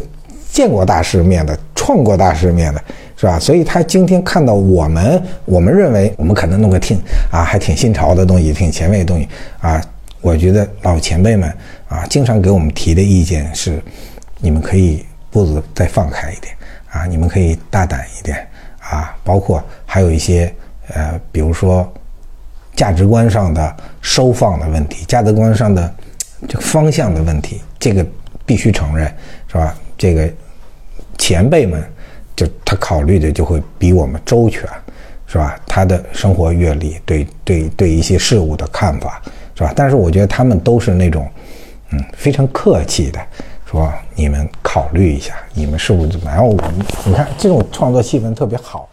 [0.52, 2.80] 见过大世面的，创过大世面的，
[3.16, 3.36] 是吧？
[3.36, 6.96] 所以他今天看到我们，我们认为我们可能弄个挺
[7.32, 9.26] 啊，还挺新潮的东西，挺前卫的东西
[9.60, 9.82] 啊。
[10.20, 11.48] 我觉得老前辈们
[11.88, 13.82] 啊，经常给我们提的意见是，
[14.38, 16.54] 你们可以步子再放开一点
[16.90, 18.46] 啊，你们可以大胆一点
[18.80, 20.54] 啊，包括还有一些
[20.94, 21.90] 呃，比如说
[22.76, 25.92] 价值观上的收放的问题，价值观上的
[26.46, 28.06] 这个方向的问题，这个
[28.44, 29.06] 必须承认，
[29.48, 29.74] 是吧？
[29.96, 30.30] 这个
[31.16, 31.82] 前辈们。
[32.36, 34.62] 就他考虑的就会比我们周全，
[35.26, 35.58] 是吧？
[35.66, 39.20] 他的生活阅历，对对对一些事物的看法，
[39.56, 39.72] 是吧？
[39.74, 41.28] 但是我觉得他们都是那种，
[41.90, 43.18] 嗯，非常客气的，
[43.64, 46.46] 说你们考虑一下，你们是不是怎么样？
[46.46, 46.74] 我们
[47.06, 48.88] 你看这种创作气氛特别好。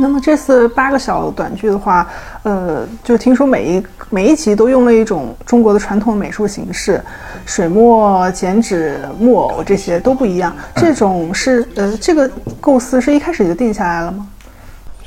[0.00, 2.08] 那么这次八个小短剧的话，
[2.44, 7.02] 呃，就听说每一每一集都用了一种中国的传统美术形式，
[7.44, 10.56] 水墨、剪纸、木偶这些都不一样。
[10.76, 14.26] 这种是呃，这个构思是一开始就定下来了吗？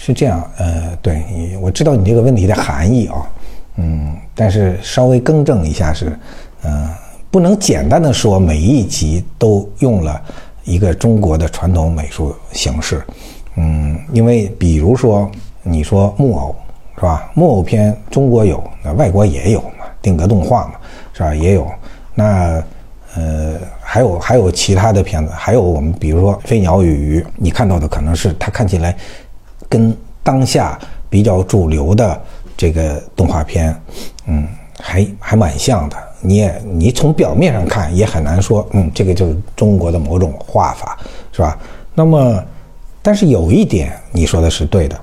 [0.04, 3.30] 是这样，呃，对你我知道你这个问题的含义啊，
[3.76, 6.18] 嗯，但是稍微更正一下是，
[6.64, 6.90] 嗯，
[7.30, 10.20] 不能简单的说每一集都用了
[10.64, 13.04] 一个中国的传统美术形式。
[13.58, 15.30] 嗯，因为比如说，
[15.62, 16.56] 你说木偶
[16.96, 17.30] 是吧？
[17.36, 20.74] 木偶片中国有，那外国也有嘛，定格动画嘛，
[21.14, 21.36] 是吧？
[21.36, 21.68] 也有。
[22.16, 22.64] 那
[23.16, 28.98] 呃，还有还有其他的片子，还有我们比如说《飞鸟与鱼》，你看到的可能是它看起来
[29.72, 30.78] 跟当下
[31.10, 32.22] 比较主流的
[32.56, 33.74] 这个动画片，
[34.28, 34.46] 嗯，
[34.80, 35.96] 还还蛮像的。
[36.20, 41.00] 你也你从表面上看也很难说，嗯，这个就是中国的某种画法，
[41.32, 41.58] 是吧？
[41.96, 42.44] 那么。
[43.04, 45.02] 但是有一点你说的是对的，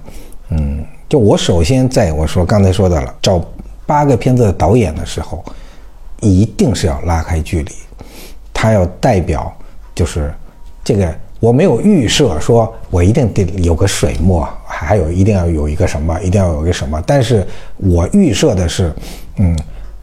[0.51, 3.45] 嗯，就我首先在我说刚才说的了，找
[3.87, 5.45] 八个片子的导演的时候，
[6.21, 7.73] 一定是要拉开距离，
[8.55, 9.53] 他要代表
[9.97, 10.33] 就是
[10.85, 17.47] 这个我没有预设说我一定得有个水墨，还有一定要有一个什么，一定要有一个什么，但是
[17.77, 18.93] 我预设的是，
[19.37, 19.59] 嗯，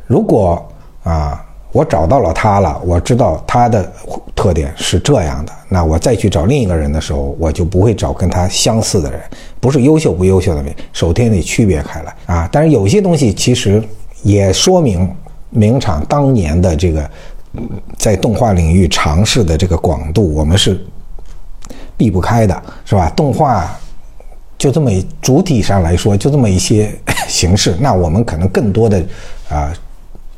[0.08, 0.66] 如果
[1.04, 1.42] 啊。
[1.72, 3.92] 我找到了他了，我知道他的
[4.34, 5.52] 特点是这样的。
[5.68, 9.20] 那我再去找另一个人的时候，我就不会找跟他相似的人，
[9.60, 12.50] 不是优秀不优秀的人，首先得区别开来啊。
[12.50, 13.84] 但是有些东西其实
[14.24, 15.14] 也说明
[15.50, 17.12] 明厂当年的这个
[17.98, 20.80] 在动画领域尝试的这个广度，我们是
[21.98, 23.10] 避不开的，是吧？
[23.16, 23.78] 动画
[24.58, 26.92] 就这么主体上来说，就这么一些
[27.28, 29.04] 形式，那我们可能更多的
[29.50, 29.74] 啊。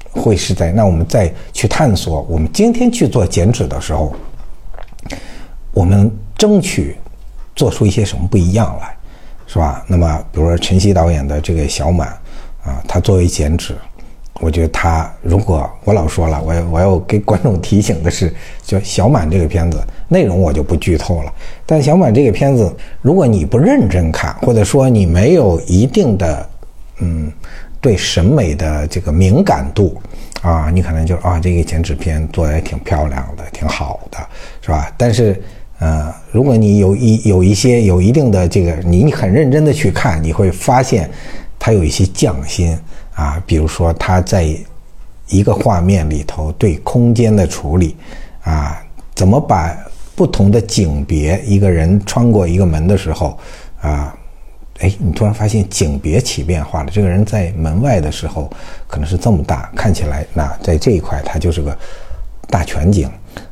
[0.10, 4.12] 会是在那我们再去探索，我们今天去做剪纸的时候，
[5.72, 6.98] 我们争取
[7.56, 8.96] 做出一些什么不一样来，
[9.46, 9.86] 是吧？
[9.86, 12.08] 那么，比如说陈曦导演的这个小满
[12.64, 13.76] 啊，他作为剪纸，
[14.40, 21.34] 我觉得他如果我老说了，我我要给观众提醒的是，就小满这个片子内容我就不剧透了。
[21.66, 26.50] 但小满这个片子，如果你不认真看，或者说你没有一定的
[27.00, 27.32] 嗯。
[27.80, 29.96] 对审美的这个敏感度，
[30.42, 34.18] 啊，你可能就啊，这个剪纸片做的也挺漂亮的，挺好的，
[34.62, 34.92] 是吧？
[34.98, 35.40] 但是，
[35.78, 41.08] 呃，如果你有一有一些有一定的这个，你你很认真的去看，你会发现，
[41.60, 42.76] 它有一些匠心
[43.14, 44.44] 啊，比如说他在
[45.28, 47.96] 一个画面里头对空间的处理，
[48.42, 49.78] 啊，怎么把
[50.18, 53.38] 不同的景别，一个人穿过一个门的时候，
[53.80, 54.14] 啊。
[54.80, 56.92] 哎，你突然发现景别起变化了。
[56.94, 58.48] 这个人在门外的时候
[58.86, 61.76] 可能是这么大，看起来那在这一块它就是个
[62.48, 63.10] 大全景，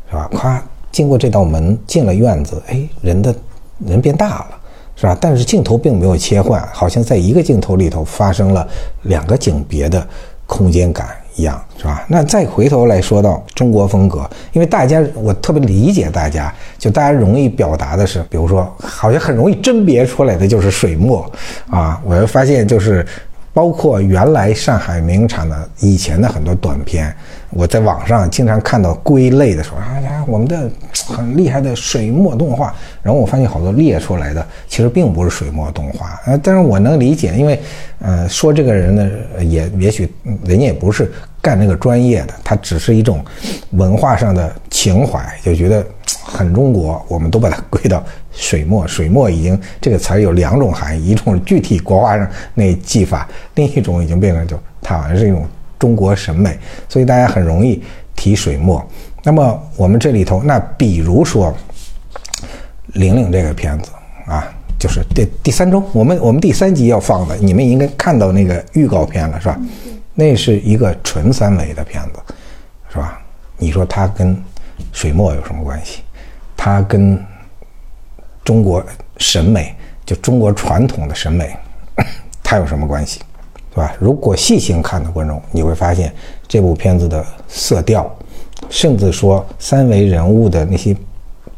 [0.07, 0.29] 是吧？
[0.31, 3.35] 咵，经过这道门进了院子，哎，人的
[3.79, 4.57] 人变大了，
[4.95, 5.17] 是吧？
[5.19, 8.67] 但是镜头并没有切换，好像在一个镜头里头发生了
[9.01, 10.07] 两个景别的
[10.45, 11.07] 空间感。
[11.35, 12.05] 一样是吧？
[12.07, 21.29] 那再回头来说到中国风格，因为大家我特别理解大家，就大家容易表达的是，比如说好像很容易甄别出来的就是水墨
[21.69, 22.01] 啊。
[22.05, 23.05] 我又发现就是，
[23.53, 27.13] 包括原来上海名厂的以前的很多短片，
[27.51, 30.69] 我在网上经常看到归类的时候，啊呀，我们的
[31.07, 36.39] 很厉害的水墨动画，然后我发现好多列出来的其实并不是水墨动画啊。
[36.43, 37.59] 但是我能理解，因为。
[37.99, 39.09] 呃，说这个人呢，
[39.41, 40.07] 也也许
[40.43, 43.23] 人家也不是干那个专业的，他只是一种
[43.71, 45.83] 文化上的情怀，就觉得
[46.23, 48.85] 很中国，我们都把它归到水墨。
[48.85, 55.47] 水墨已经这个词儿有两种含义，一种是具体国画上那技法，另一种已经变成就它好像是一种
[55.79, 56.55] 中国审美，
[56.87, 57.81] 所以大家很容易
[58.15, 58.85] 提水墨。
[59.25, 61.53] 那么我们这里头，那比如说
[62.93, 63.91] 玲玲这个片子
[64.25, 64.47] 啊。
[64.77, 69.57] 就是第第三周，我们我们第三集要放的，你们应该看到那个预告片了，是吧？
[70.13, 72.19] 那是一个纯三维的片子，
[72.89, 73.19] 是吧？
[73.57, 74.37] 你说它跟
[74.91, 76.01] 水墨有什么关系？
[76.57, 77.17] 它跟
[78.43, 78.85] 中国
[79.17, 79.73] 审美，
[80.05, 81.55] 就中国传统的审美，
[82.43, 83.21] 它有什么关系？
[83.71, 83.95] 是吧？
[83.97, 86.13] 如果细心看的观众，你会发现
[86.49, 88.13] 这部片子的色调，
[88.69, 90.95] 甚至说三维人物的那些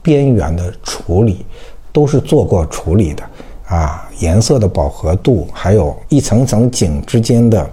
[0.01, 1.45] 边缘的处理，
[1.91, 3.23] 都是做过处理的
[3.67, 4.07] 啊。
[4.19, 7.69] 颜色的饱和度，还有一层层景之间的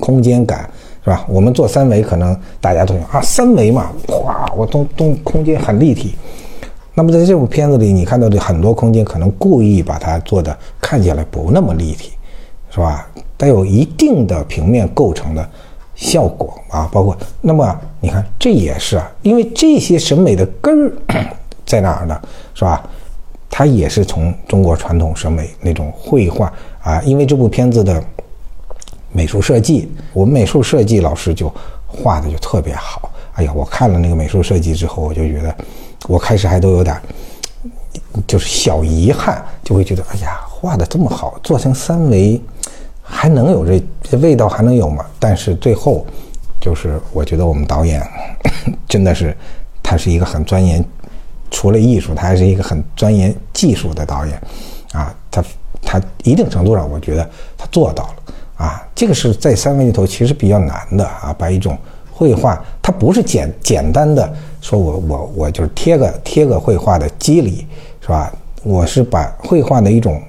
[0.00, 0.68] 空间感，
[1.04, 1.24] 是吧？
[1.28, 3.92] 我们做三维，可能大家都想啊，三维嘛，
[4.24, 6.14] 哇，我都都空间很立体。
[6.94, 12.12] 那么在这部片子里，你看到的很多空间，可能故意把它做的看起来不那么立体，
[12.70, 13.08] 是吧？
[13.36, 15.48] 带有一定的平面构成的
[16.02, 20.92] 效果啊，包括那么你看，这也是啊，因为这些审美的根儿
[21.64, 22.20] 在哪儿呢？
[22.54, 22.82] 是吧？
[23.48, 28.02] 它也是从中国传统审美那种绘画啊，因为这部片子的
[29.12, 31.52] 美术设计，我们美术设计老师就
[31.86, 33.08] 画的就特别好。
[33.34, 35.54] 哎呀，我看了那个美术设计之后，我就觉得，
[36.08, 37.00] 我开始还都有点
[38.26, 42.40] 就是小遗憾，就会觉得，哎呀，画的这么好，做成三维。
[43.14, 45.04] 还能有这这味道还能有吗？
[45.18, 46.04] 但是最后，
[46.58, 48.02] 就是我觉得我们导演
[48.88, 49.36] 真的是，
[49.82, 50.82] 他是一个很钻研，
[51.50, 54.42] 除了艺术，他还是一个很钻研技术的导演，
[54.92, 55.44] 啊，他
[55.82, 58.82] 他一定程度上，我觉得他做到了啊。
[58.94, 61.76] 这个是在三维里头其实比较难的啊，把一种
[62.10, 67.66] 绘画，它不是简简单的说我我我就是贴个贴个绘画的机理
[68.00, 68.32] 是吧？
[68.64, 70.20] 我是把绘画的一种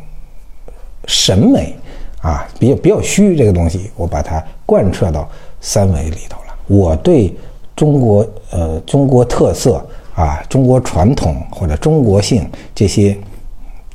[1.07, 1.73] 审美。
[2.23, 6.55] 啊，比较比较虚这个东西，我把它贯彻到三维里头了。
[6.67, 7.35] 我对
[7.75, 13.17] 中国呃中国特色啊、中国传统或者中国性这些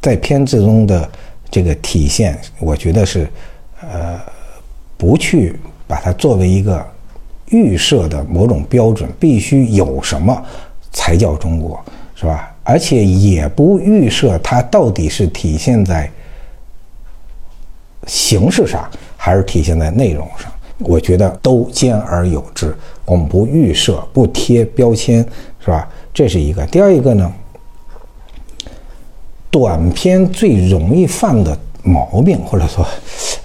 [0.02, 1.08] 在片子中的
[1.50, 3.26] 这个体现，我觉得是
[3.80, 4.20] 呃
[4.98, 6.86] 不去把它作为一个
[7.46, 10.44] 预设的某种标准，必须有什么
[10.92, 11.82] 才叫中国，
[12.14, 12.54] 是吧？
[12.62, 16.10] 而且也不预设它到底是体现在。
[18.09, 22.75] 形式上还是体现在内容上，我觉得都兼而有之。
[23.05, 25.25] 我们不预设，不贴标签，
[25.61, 25.88] 是吧？
[26.12, 26.66] 这是一个。
[26.66, 27.33] 第二一个呢，
[29.51, 32.87] 短片最容易犯的毛病或者说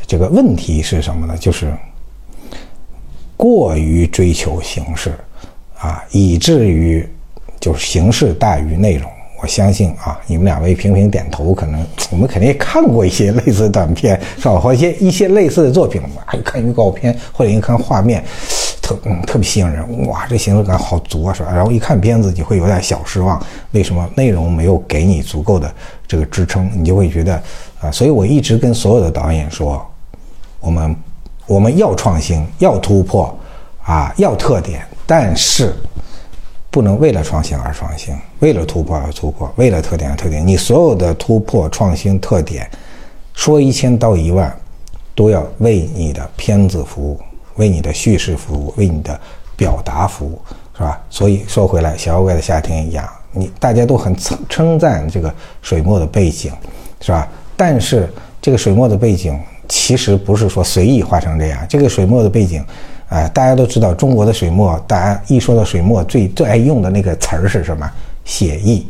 [0.08, 1.38] 这个问题是什么呢？
[1.38, 1.74] 就是
[3.38, 5.14] 过于追求形式
[5.78, 7.08] 啊，以至于
[7.60, 9.12] 就是形式大于内容。
[9.44, 14.58] 我相信啊，你们两位频频点头，可能 我们肯定也看过一些类似的短片，是吧？
[14.58, 18.24] 或一些一些类似的作品，哇，一看预告片或者一看画面，
[18.82, 21.52] 特嗯特别吸引人，哇，这形式感好足啊，是吧？
[21.54, 23.38] 然后一看片子，你会有点小失望，
[23.72, 25.70] 为什么内容没有给你足够的
[26.08, 26.72] 这个支撑？
[26.74, 27.36] 你就会觉得
[27.82, 29.86] 啊，所以我一直跟所有的导演说，
[30.62, 30.96] 我们
[31.48, 33.38] 我们要创新，要突破，
[33.84, 35.76] 啊，要特点，但是。
[36.74, 40.46] 不能为了创新而创新，为了突破而突破，为了特点而特点。
[40.46, 42.68] 你所有的突破、创新、特点，
[43.36, 44.52] 说一千道一万，
[45.14, 47.20] 都要为你的片子服务，
[47.58, 49.20] 为你的叙事服务，为你的
[49.56, 50.42] 表达服务，
[50.76, 51.00] 是吧？
[51.12, 54.12] 所以说回来，《小妖怪的夏天》一样，你大家都很
[54.50, 55.32] 称赞这个
[55.62, 56.52] 水墨的背景，
[57.02, 57.30] 是吧？
[57.56, 62.66] 但是这个水墨的背景其实不是说随意画成这样，这个水墨的背景。
[63.14, 67.88] 哎，大家都知道中国的水墨，大家一说到水墨，最最爱用的那个词儿是什么？
[68.26, 68.88] 写意，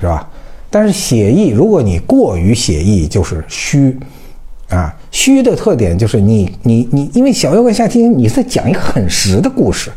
[0.00, 0.28] 是吧？
[0.68, 3.96] 但是写意，如果你过于写意，就是虚，
[4.70, 9.88] 啊，虚的特点就是你你你，因为《小妖怪夏天》，你在讲一个很实的故事，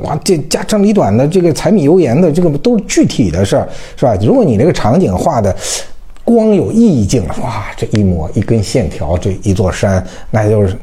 [0.00, 4.16] 哇，这家长里短的，这个柴米油盐的，这个都是具体的事儿，是吧？
[4.22, 5.54] 如果你这个场景画的
[6.24, 10.74] 光有意境，哇，这一抹一根线条，这一座山，那就是。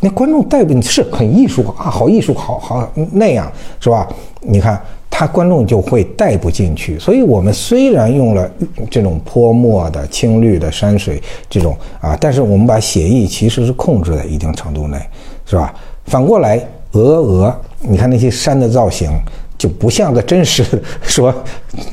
[0.00, 4.08] 那观众带不是很艺术啊，好艺术，好好那样是吧？
[4.40, 6.98] 你看他观众就会带不进去。
[6.98, 8.50] 所以我们虽然用了
[8.90, 14.98] 这种泼墨的青绿的山水这种啊，但是我们把写意其实是控制在一定程度内，
[15.44, 15.74] 是吧？
[16.06, 16.58] 反过来，
[16.92, 19.12] 鹅鹅，你看那些山的造型
[19.58, 20.64] 就不像个真实
[21.02, 21.34] 说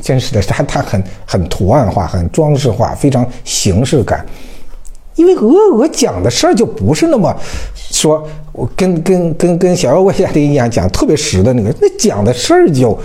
[0.01, 4.25] 真实的，它它很很图案化，很装饰化，非常形式感。
[5.17, 7.35] 因为鹅鹅讲的事儿就不是那么
[7.75, 12.97] 说，我跟跟跟跟小妖怪夏天一样讲特别实的那个，那讲的事儿就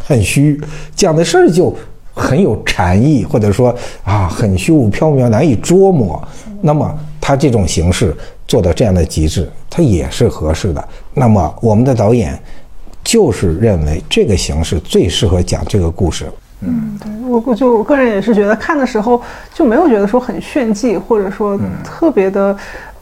[0.00, 0.60] 很虚，
[0.94, 1.74] 讲的事儿就
[2.14, 6.22] 很有禅意，或者说啊很虚无缥缈难以捉摸。
[6.60, 10.88] 那么他这种形式做到这样的极致，他也是合适的。
[11.14, 12.38] 那么我们的导演
[13.02, 16.26] 就是认为这个形式最适合讲这个故事。
[16.60, 19.20] 嗯，对我我就我个人也是觉得看的时候
[19.52, 22.56] 就没有觉得说很炫技，或者说特别的，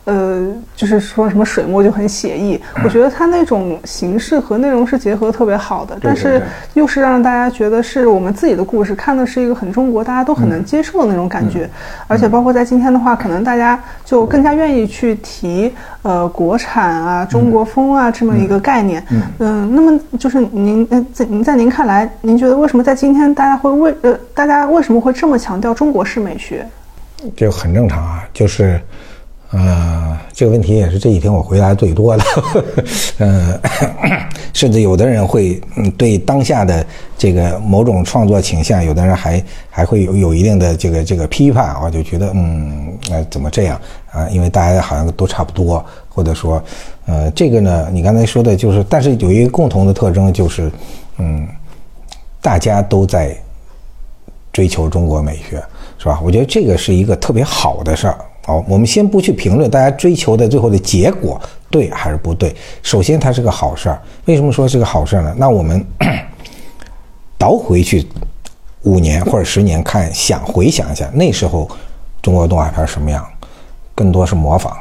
[0.05, 0.47] 呃，
[0.77, 2.61] 就是说什么水墨就很写意。
[2.85, 6.43] 我觉得它那种形式和内容是结合特别好的，但是
[6.75, 11.69] 又是让大家觉得是我们自己的故事，看的是一个很中国，大家都很能接受的那种感觉。
[12.07, 19.03] 而且包括在今天的话，可能大家就更加愿意去提呃国产啊、中国风啊这么一个概念。
[19.39, 26.67] 嗯，那么就是您呃在您在您看来，您觉得为什么在今天大家会为呃大家为什么会这么强调中国式美学？
[27.35, 28.79] 这很正常啊，就是。
[29.57, 32.25] 呃，这个问题也是这几天我回答最多的，
[33.19, 33.57] 嗯
[34.53, 35.61] 甚至有的人会
[35.97, 36.85] 对当下的
[37.17, 43.81] 这个某种创作倾向，有的人还还会有有一定的这个这个批判，我就觉得，嗯，呃，怎么这样
[44.11, 44.29] 啊？
[44.29, 46.61] 因为大家好像都差不多，或者说，
[47.07, 50.69] 呃，这个呢，你刚才说的就是，但是有一个共同的特征就是，
[51.19, 51.47] 嗯，
[52.41, 53.37] 大家都在
[54.53, 55.63] 追求中国美学，
[55.97, 56.21] 是吧？
[56.25, 58.19] 我觉得这个是一个特别好的事儿。
[58.47, 61.41] 好，我们先不去评论大家追求的最后的结果
[61.71, 62.55] 对还是不对。
[62.83, 63.99] 首先，它是个好事儿。
[64.27, 65.35] 为什么说是个好事儿呢？
[65.39, 65.83] 那我们
[67.39, 68.07] 倒回去
[68.83, 71.67] 五年或者十年看，想回想一下那时候
[72.21, 73.27] 中国动画片什么样？
[73.95, 74.77] 更多是模仿。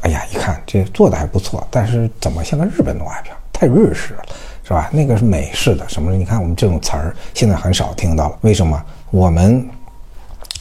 [0.00, 3.32] 哎呀，一看这做的还不错，但是怎么像个日本动画片？
[3.52, 4.22] 太日式了，
[4.64, 4.90] 是吧？
[4.92, 6.12] 那个是美式的什么？
[6.12, 8.36] 你看我们这种词儿现在很少听到了。
[8.40, 8.84] 为什么？
[9.12, 9.64] 我们。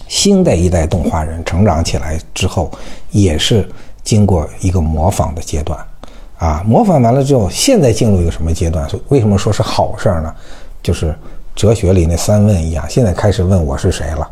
[0.08, 2.72] 新的一代动画人成长起来之后，
[3.12, 3.68] 也是
[4.04, 5.78] 经过一个模仿的阶段，
[6.38, 8.88] 啊，模仿完了之后，现在进入一个什么阶段？
[9.10, 10.34] 为什么说是好事儿呢？
[10.82, 11.14] 就是
[11.54, 14.30] 哲学里那三问一样，现在开始问我是谁了，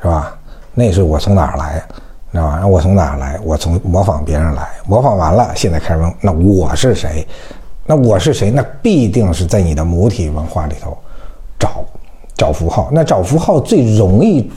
[0.00, 0.34] 是吧？
[0.74, 1.84] 那是我从哪儿来，
[2.32, 2.66] 知道吧？
[2.66, 3.38] 我从哪儿来？
[3.44, 7.26] 我从模仿别人来，模仿完了，现在开始问那我是谁？
[7.84, 8.50] 那我是谁？
[8.50, 10.96] 那必定是在你的母体文化里头
[11.58, 11.84] 找
[12.34, 12.88] 找符号。
[12.92, 14.50] 那找符号最容易。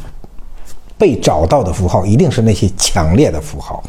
[0.97, 3.83] 被找到的符号一定是那些强烈的符号，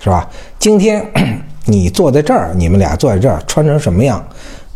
[0.00, 0.28] 是吧？
[0.58, 1.04] 今天
[1.66, 4.26] 你坐在这儿，你们俩坐在这儿，穿成什么样，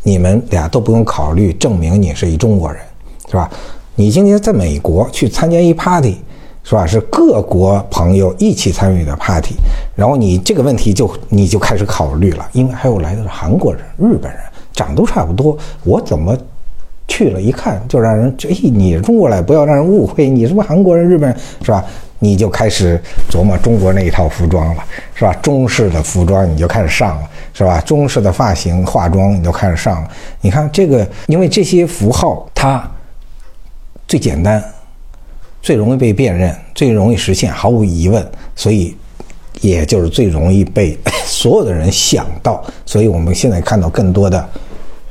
[0.02, 2.80] 你们俩都不用考虑，证明你是一中国人，
[3.28, 3.50] 是吧？
[3.94, 6.18] 你今天在美国去参加一 party，
[6.62, 6.86] 是吧？
[6.86, 9.54] 是各国朋友一起参与的 party，
[9.94, 14.40] 然后你这个问题就你就开始考虑了，因为还有来的是韩国人、日本人，
[14.72, 16.36] 长都差不多，我怎么？
[17.08, 21.84] 去了一看，就让人哎，你中国来，不要让人误会，你是不是韩国人、日本人，是吧？
[22.18, 24.84] 你就开始琢磨中国那一套服装了，
[25.14, 25.34] 是吧？
[25.42, 27.80] 中式的服装你就开始上了，是吧？
[27.80, 30.08] 中式的发型、化妆你就开始上了。
[30.40, 32.88] 你看这个，因为这些符号它
[34.06, 34.62] 最简单、
[35.60, 38.24] 最容易被辨认、最容易实现，毫无疑问，
[38.54, 38.96] 所以
[39.60, 40.96] 也就是最容易被
[41.26, 42.64] 所有的人想到。
[42.86, 44.48] 所以我们现在看到更多的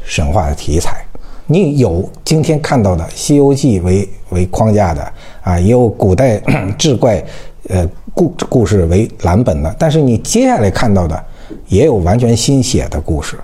[0.05, 1.05] 神话的题材。
[1.51, 5.05] 你有今天看到的《西游记》为为框架的
[5.41, 6.41] 啊，也有古代
[6.79, 7.21] 志怪，
[7.67, 9.75] 呃故故事为蓝本的。
[9.77, 11.21] 但是你接下来看到的，
[11.67, 13.37] 也有完全新写的故事，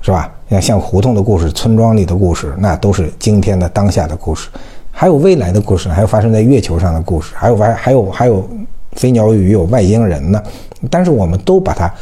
[0.00, 0.32] 是吧？
[0.48, 4.48] 像像胡同的故事、村庄里的故事，那都是今天的当下的故事。
[4.90, 8.48] 还有未来的故事，还有发生在月球上的故事，还有外还有还有
[8.92, 10.42] 飞鸟与有外星人呢。
[10.88, 11.92] 但是我们都把它。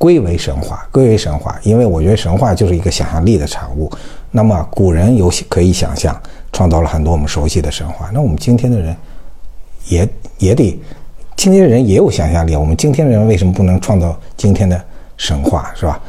[0.00, 3.92] 归为神话，归为神话，因为我觉得神话就是一个想象力的产物。
[4.30, 6.18] 那么古人有可以想象，
[6.52, 8.08] 创造了很多我们熟悉的神话。
[8.10, 8.96] 那我们今天的人，
[9.88, 10.80] 也也得，
[11.36, 12.56] 今天的人也有想象力。
[12.56, 14.82] 我们今天的人为什么不能创造今天的
[15.18, 16.00] 神话，是吧？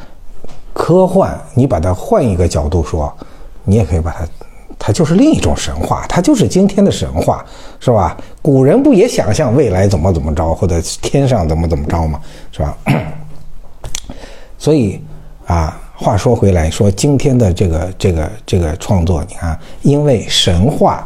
[0.72, 3.14] 科幻，你把它换一个角度说，
[3.62, 4.26] 你也可以把它，
[4.78, 7.44] 它就是另一种神话，它就是今天的神话，
[7.78, 8.16] 是吧？
[8.40, 12.18] 古人不也想象未来怎么怎么着，或者天上怎么怎么着吗？
[12.52, 12.74] 是吧？
[14.62, 15.00] 所以，
[15.44, 21.04] 啊，话说回来，说今天的这个这个这个创作，你看，因为神话，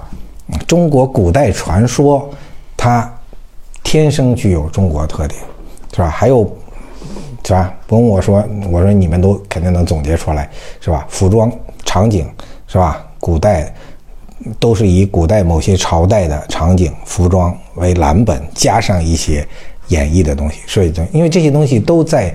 [0.66, 2.28] 中国古代传说，
[2.76, 3.11] 它
[3.82, 5.40] 天生具有中国特点，
[5.94, 6.11] 是吧？
[6.11, 6.44] 还有，
[7.46, 7.74] 是吧？
[7.86, 11.07] 不用我说，我说你们都肯定能总结出来，是吧？
[11.09, 11.50] 服装、
[11.86, 12.30] 场景，
[12.68, 13.07] 是吧？
[13.18, 13.74] 古代
[14.61, 19.48] 都是以古代某些朝代的场景、服装为蓝本，加上一些
[19.88, 22.34] 演绎的东西，所以，因为这些东西都在。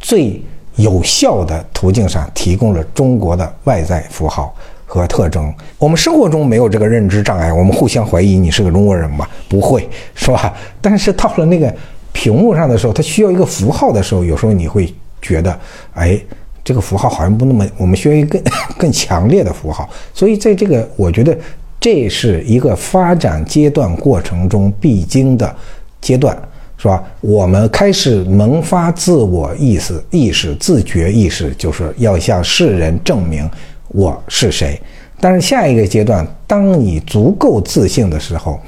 [0.00, 0.42] 最
[0.76, 4.54] 有效的途径上提供了中国的外在符号
[4.86, 5.52] 和特征。
[5.78, 9.28] 我们生活中没有这个认知障碍，我们互相怀疑你是个中国人吗？
[9.48, 10.52] 不会，是吧？
[10.80, 11.72] 但是到了那个
[12.12, 15.60] 屏幕上的时候，它需要一个符号的时候，有时候你会觉得，
[15.94, 16.18] 哎，
[16.64, 18.40] 这个符号好像不那么，我们需要一个
[18.78, 19.88] 更强烈的符号。
[20.14, 21.36] 所以在这个，我觉得
[21.78, 25.54] 这是一个发展阶段过程中必经的
[26.00, 26.36] 阶段。
[26.80, 27.04] 是吧？
[27.20, 33.46] 我们开始萌发自我意识、意识、自觉意识，就是要向世人证明
[33.88, 34.80] 我是谁。
[35.20, 38.58] 但是下一个阶段，当你足够自信的时候，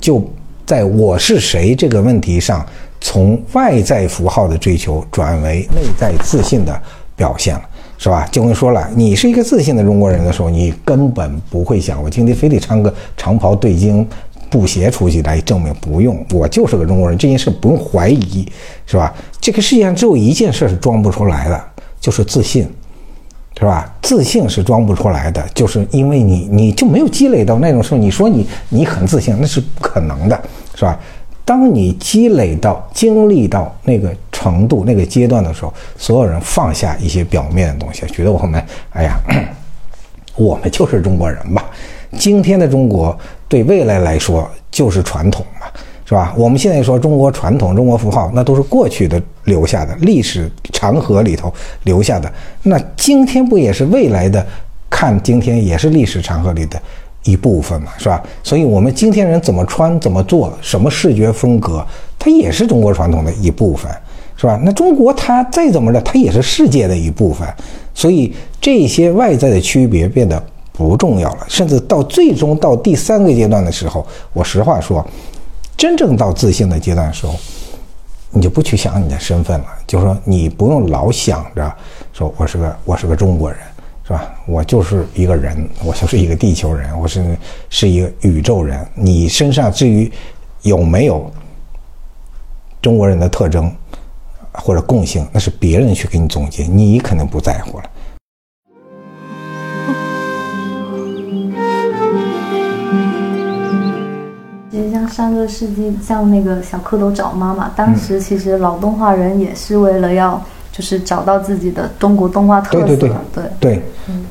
[0.00, 0.20] 就
[0.66, 2.66] 在我是谁这个问题上
[3.00, 6.82] 从外在符号的追求转为内在自信的
[7.14, 7.62] 表现了，
[7.98, 8.26] 是吧？
[8.32, 14.04] 就跟说了，你是一个自信的中国人的时候，你根本不会想我今天非得穿个长袍对襟
[14.54, 18.48] 布鞋出去来证明，不用，我就是个中国人，这件事不用怀疑，
[18.86, 19.12] 是吧？
[19.40, 21.64] 这个世界上只有一件事是装不出来的，
[22.00, 22.64] 就是自信。
[23.58, 23.92] 是吧？
[24.02, 27.98] 自信是装不出来的，就是因为你你就没有积累到那种时候。
[27.98, 30.40] 你说你你很自信，那是不可能的，
[30.76, 30.98] 是吧？
[31.44, 39.20] 当你积累到、经历到那个程度、那个阶段的时候，所有人放下一些表面的东西，觉得我们哎呀，
[40.36, 41.64] 我们就是中国人吧。
[42.18, 43.16] 今天的中国
[43.54, 45.66] 对未来来说就是传统嘛。
[46.06, 46.34] 是吧？
[46.36, 51.50] 我们现在说中国传统、中国符号，那都是过去的留下的历史长河里头
[51.84, 52.30] 留下的。
[52.62, 54.46] 那今天不也是未来的？
[54.90, 56.78] 看今天也是历史长河里的
[57.22, 58.22] 一部分嘛，是吧？
[58.42, 61.84] 所以，我们今天人怎么穿、怎么做、什么视觉风格，
[62.18, 63.90] 它也是中国传统的一部分，
[64.36, 64.60] 是吧？
[64.62, 67.48] 那中国它再怎么着，它也是世界的一部分。
[67.94, 68.30] 所以，
[68.60, 70.40] 这些外在的区别变得
[70.74, 71.46] 不重要了。
[71.48, 75.02] 甚至到最终到第三个阶段的时候，我实话说。
[75.76, 77.34] 真正到自信的阶段的时候，
[78.30, 81.76] 你就不去想你的身份了，就说你不用老想着
[82.12, 83.58] 说我是个我是个中国人，
[84.04, 84.32] 是吧？
[84.46, 87.36] 我就是一个人，我就是一个地球人，我是
[87.68, 88.86] 是一个宇宙人。
[88.94, 90.10] 你身上至于
[90.62, 91.28] 有没有
[92.80, 93.70] 中国人的特征
[94.52, 97.84] 或者共性，那是别人去给你总结，你肯定不在乎了。
[105.14, 110.42] 上个世纪，像那个小蝌蚪找妈妈，当时其实老动画人也是为了要，
[110.72, 112.84] 就是找到自己的中国动画特色。
[112.84, 113.82] 对对对对对，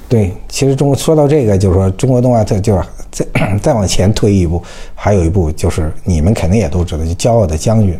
[0.09, 0.37] 对。
[0.49, 3.25] 其实中国说到这个，就是说中国动画特，就是再
[3.63, 4.61] 再往前推一步，
[4.93, 7.93] 还有一部就是你们肯定也都知道，就《骄傲的将军》。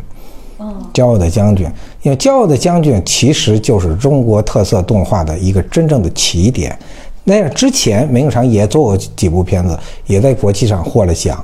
[0.57, 0.75] 哦。
[0.93, 1.65] 骄傲的将军，
[2.01, 6.77] 因为《骄傲的将军》其实就是中国特色动画的一个真正的起点。
[7.25, 11.41] 那之前梅影厂也做过几部片子，也在国际上获了奖。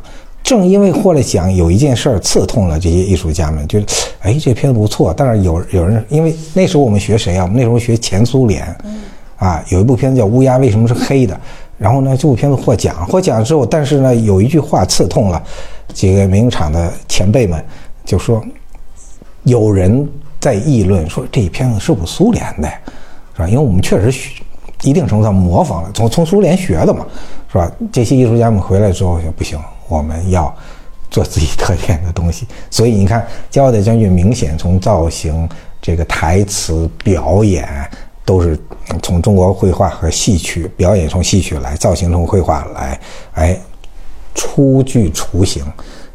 [0.50, 3.86] 正因为获了奖，有一件事儿刺痛了这些艺术家们，觉得，
[4.22, 5.14] 哎，这片子不错。
[5.16, 7.44] 但是有有人，因为那时候我们学谁啊？
[7.44, 8.66] 我们那时候学前苏联，
[9.38, 11.36] 啊，有一部片子叫《乌鸦为什么是黑的》。
[11.78, 15.40] 然后呢，这部片子获奖，获奖之后，但是呢，有一句话刺痛了
[15.94, 17.64] 几个名厂的前辈们，
[18.04, 18.44] 就说，
[19.44, 22.68] 有人在议论说这一片子是不是苏联的，
[23.36, 23.48] 是吧？
[23.48, 24.42] 因为我们确实学
[24.82, 27.06] 一定程度上模仿了，从从苏联学的嘛，
[27.52, 27.72] 是吧？
[27.92, 29.56] 这些艺术家们回来之后就不行。
[29.90, 30.56] 我们要
[31.12, 35.50] 做自己特点的东西， 所以你看，《骄傲的将军》明显从造型、
[35.82, 37.68] 这个台词、表演
[38.24, 38.58] 都是
[39.02, 43.00] 从中国绘画和戏曲表演从戏曲来，造型从绘画来，
[43.34, 43.60] 哎，
[44.36, 45.66] 初具雏形，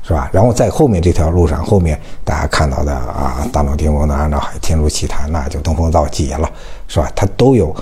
[0.03, 0.31] 是吧？
[0.33, 6.49] 然后在后面这条路上，后面大家看到的啊，大闹天宫的、按照海天竺奇谭那就登峰造极了，
[6.87, 7.11] 是吧？
[7.17, 7.75] 它都有。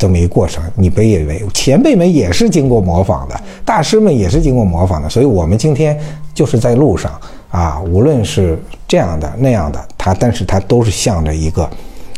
[0.00, 5.94] 这么一过程，你别以为前辈们也是经过模仿的，大师们也是经过模仿的，所以我们今天
[6.32, 7.20] 就是在路上
[7.50, 11.64] 啊，无论是这样的那样的，它，但是它都是向着一个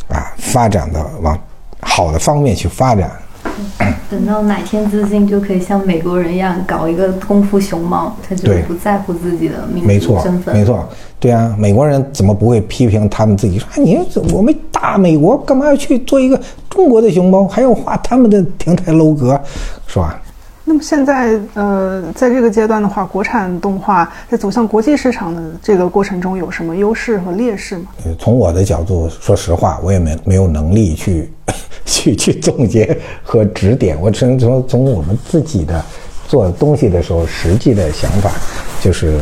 [0.07, 1.37] 啊发展的往
[1.81, 3.11] 好的方面去发展。
[4.11, 10.55] 等到哪天自信就可以像美国人一样搞一个功夫熊猫，他就不在乎自己的民族身份。
[10.55, 10.87] 没错，
[11.19, 13.59] 对啊，美国人怎么不会批评他们自己？
[13.59, 13.99] 说：“哎，你
[14.35, 16.39] 我们大美国干嘛要去做一个
[16.69, 19.41] 中国的熊猫，还要画他们的亭台楼阁，
[19.87, 20.21] 是吧？”
[20.73, 27.89] 那么现在，呃，在这个阶段的话，国产动画在走向国际市场的这个过程中有什么优势和劣势吗？
[28.19, 31.31] 从我的角度，说实话，我也没没有能力去
[31.85, 34.01] 去去总结和指点。
[34.01, 35.85] 我只能从从我们自己的
[36.27, 38.31] 做东西的时候实际的想法，
[38.81, 39.21] 就是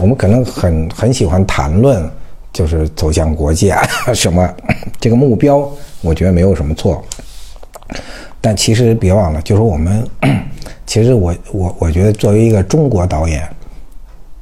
[0.00, 2.10] 我们可能很很喜欢谈论，
[2.52, 3.80] 就是走向国际啊
[4.12, 4.52] 什么
[4.98, 5.70] 这个目标，
[6.00, 7.00] 我觉得没有什么错。
[8.40, 10.04] 但其实别忘了，就是我们。
[10.86, 13.48] 其实我我我觉得作为一个中国导演，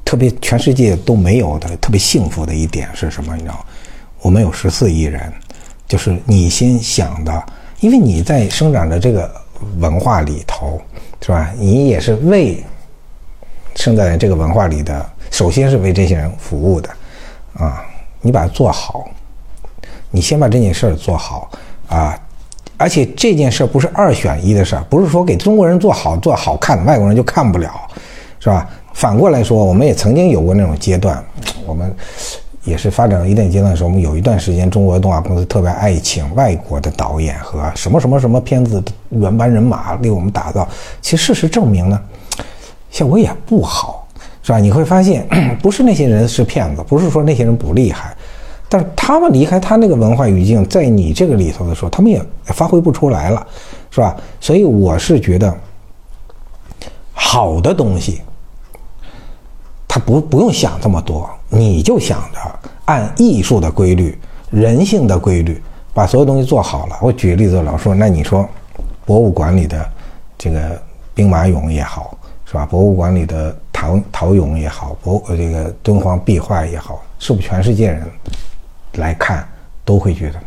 [0.04, 3.34] 特别全世界都没有的特别幸福的一点是什么？
[3.34, 3.66] 你知道，
[4.22, 5.32] 我们有十四亿人，
[5.88, 7.44] 就是你先想的，
[7.80, 9.30] 因为你在生长的这个
[9.78, 10.80] 文化里头，
[11.20, 11.52] 是吧？
[11.58, 12.62] 你也是为
[13.74, 16.88] 生在这个文化里的，首先是为这些人服务的，
[17.54, 17.84] 啊，
[18.20, 19.08] 你把它做好，
[20.10, 21.50] 你先把这件事儿做好
[21.88, 22.18] 啊。
[22.76, 27.70] 而且这件事不是二选一的事儿，不是说给中国人做好做好看，外国人就看不了，
[28.38, 28.68] 是吧？
[28.92, 31.22] 反过来说，我们也曾经有过那种阶段，
[31.66, 31.94] 我们
[32.64, 40.66] 也是发展到一定阶段的时候，我们有一段时间，中国的动画公司特别爱请外国的导演和什么什么什么片子原班人马为我们打造。
[41.02, 42.00] 其实事实证明呢，
[42.90, 44.08] 效果也不好，
[44.42, 44.58] 是吧？
[44.58, 45.26] 你会发现，
[45.60, 48.15] 不是那些人是骗子，不是说那些人不厉害，
[48.68, 53.46] 但是他们离开他那个文化语境，在你这个里头的时候，他们也发挥不出来了，
[53.90, 54.16] 是吧？
[54.40, 55.56] 所以我是觉得，
[57.12, 58.22] 好的东西，
[59.86, 64.18] 他不不用想这么多，你就想着按艺术的规律、
[64.50, 65.62] 人性的规律，
[65.94, 66.98] 把所有东西做好了。
[67.00, 68.48] 我举个例子，老说，那你说，
[69.04, 69.88] 博物馆里的
[70.36, 70.82] 这个
[71.14, 72.66] 兵马俑也好，是吧？
[72.66, 78.02] 博物馆里的陶陶俑也好，博这个敦煌壁画也好，是不是全世界人
[78.96, 79.46] 来看
[79.84, 80.40] 都会觉得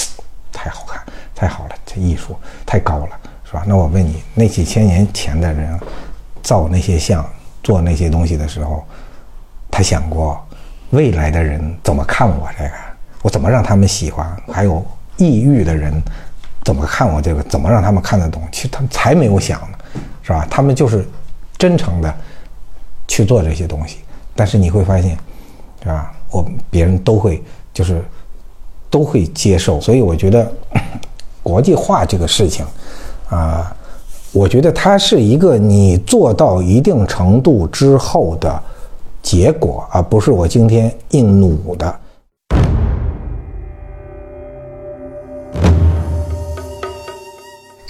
[0.52, 1.02] 太好看、
[1.34, 1.74] 太好了？
[1.84, 3.64] 这艺术太高了，是吧？
[3.66, 5.78] 那我问你，那几千年前的人
[6.42, 7.24] 造那些像、
[7.62, 8.84] 做那些东西的时候，
[9.70, 10.42] 他想过
[10.90, 12.70] 未来的人怎么看我这个？
[13.22, 14.34] 我怎么让他们喜欢？
[14.52, 14.84] 还有
[15.16, 16.00] 异域的人
[16.62, 17.42] 怎么看我这个？
[17.44, 18.42] 怎么让他们看得懂？
[18.52, 19.78] 其实他们才没有想呢，
[20.22, 20.46] 是吧？
[20.50, 21.08] 他们就是
[21.58, 22.14] 真诚的
[23.08, 23.98] 去做这些东西，
[24.36, 25.16] 但是你会发现，
[25.82, 26.14] 是吧？
[26.30, 27.42] 我别人都会
[27.74, 28.02] 就是
[28.88, 30.50] 都会接受，所以我觉得
[31.42, 32.64] 国际化这个事情
[33.28, 33.76] 啊，
[34.32, 38.62] 我觉得它是一个你做到一定程度之后的
[39.22, 42.00] 结果，而不是我今天硬努的。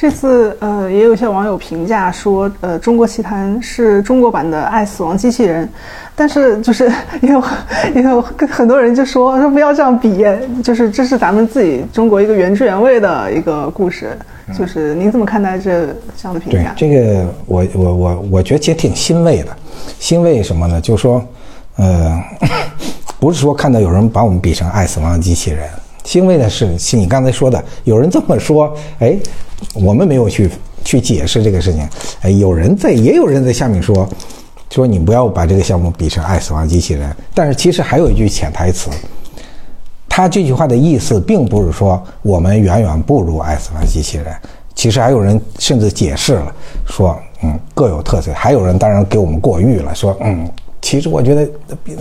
[0.04, 5.66] 这次呃，也有一些网友评价说，呃，《中国奇谭》是中国版的《爱死亡机器人》，
[6.14, 6.92] 但是就是
[7.22, 7.42] 也有
[7.94, 10.22] 也有很多人就说说不要这样比，
[10.62, 14.10] 就是这是咱们自己中国一个原汁原味的一个故事，
[14.58, 16.74] 就是您怎么看待这这样的评对价？
[16.76, 19.56] 这个，我我我我觉得其实挺欣慰的，
[19.98, 20.78] 欣慰什么呢？
[20.82, 21.24] 就是说，
[21.76, 22.22] 呃，
[23.18, 25.66] 不是说看到有人把我们比成爱死亡机器人，
[26.04, 29.16] 欣慰的是，是你刚才说的，有人这么说，哎，
[29.72, 30.50] 我们没有去
[30.84, 31.88] 去解释这个事情，
[32.20, 34.06] 哎，有人在，也有人在下面说，
[34.70, 38.90] 说你不要把这个项目比成爱死亡机器人，但是其实还有一句潜台词，
[40.08, 44.26] 他这句话的意思并不是说我们远远不如爱死亡机器人，
[44.74, 46.54] 其实还有人甚至解释了，
[46.86, 50.48] 说嗯各有特色，还有人当然给我们过誉了，说嗯
[50.82, 51.48] 其实我觉得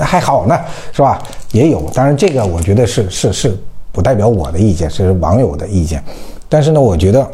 [0.04, 0.60] 还好呢，
[0.92, 1.24] 是吧？
[1.52, 3.58] 也有，当然这个我觉得是是是
[3.92, 6.04] 不代表我的意见，是网友的意见，
[6.50, 7.30] 但是呢，我觉得。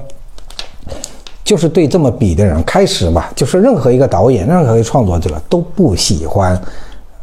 [1.49, 6.53] 就是对这么比的人，开始吧，就是任何一个导演、任何一个创作者都不喜欢，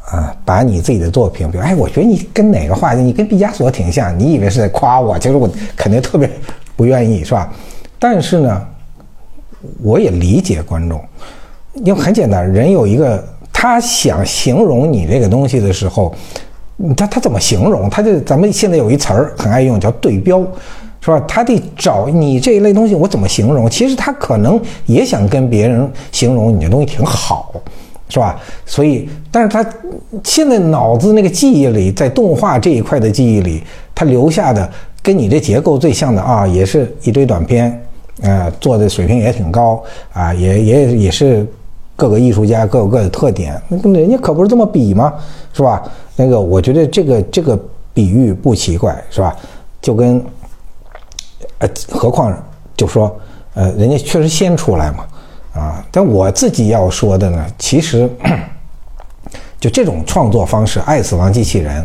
[0.04, 6.28] 啊，把你自己的作品，比如，哎，我觉得你跟哪个画家，你跟毕加索挺像，你以为是在夸我，其实我肯定特别
[6.74, 7.52] 不愿意，是吧？
[8.00, 8.66] 但是呢，
[9.80, 11.00] 我也理解观众，
[11.74, 16.12] 因为很简单，人有一个他想形容你这个东西的时候，
[16.96, 17.88] 他他怎么形容？
[17.88, 20.44] 他就咱们现在有一词儿很爱用，叫对标。
[21.06, 21.20] 是吧？
[21.28, 23.70] 他得找你这一类东西，我怎么形容？
[23.70, 27.54] 其实他可能也想跟别人形容你的东西挺好，
[28.08, 28.36] 是吧？
[28.64, 29.64] 所以，但是他
[30.24, 33.62] 现在脑子那个记忆里，在动画这一块的记忆里，
[33.94, 34.68] 他留下的
[35.00, 37.80] 跟你这结构最像的啊，也是一堆短片，
[38.22, 39.80] 呃，做的水平也挺高
[40.12, 41.46] 啊，也也也是
[41.94, 45.14] 各个艺术家各有各的特点，那跟人家可不是这么比吗？
[45.52, 45.84] 是吧？
[46.16, 47.56] 那个，我觉得这个这个
[47.94, 49.36] 比喻不奇怪，是吧？
[49.80, 50.20] 就跟。
[51.58, 52.36] 呃，何况
[52.76, 53.14] 就说，
[53.54, 55.06] 呃，人家确实先出来嘛，
[55.54, 58.08] 啊，但我自己要说的呢，其实
[59.58, 61.82] 就这种创作方式，《爱死亡机器人》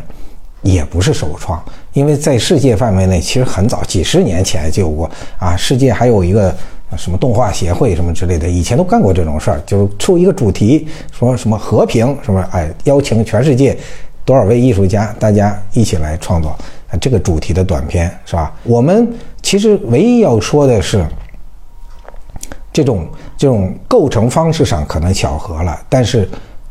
[0.61, 1.63] 也不是首创，
[1.93, 5.09] 因为在世界范围内，其实很早几十年前就有过
[5.39, 6.53] 啊，世界还有一个
[6.97, 13.77] 什么动画协会什么之类的，以前都干过这种事儿，就是出一个主题，说什么和平什么，哎，邀请全世界
[14.25, 16.53] 多少位艺术家，大家一起来创作。
[16.99, 18.53] 这个主题的短片是吧？
[18.63, 19.11] 我们
[19.41, 21.05] 其实唯一要说的是，
[22.73, 26.29] 这种这种构成方式上可能巧合了，但是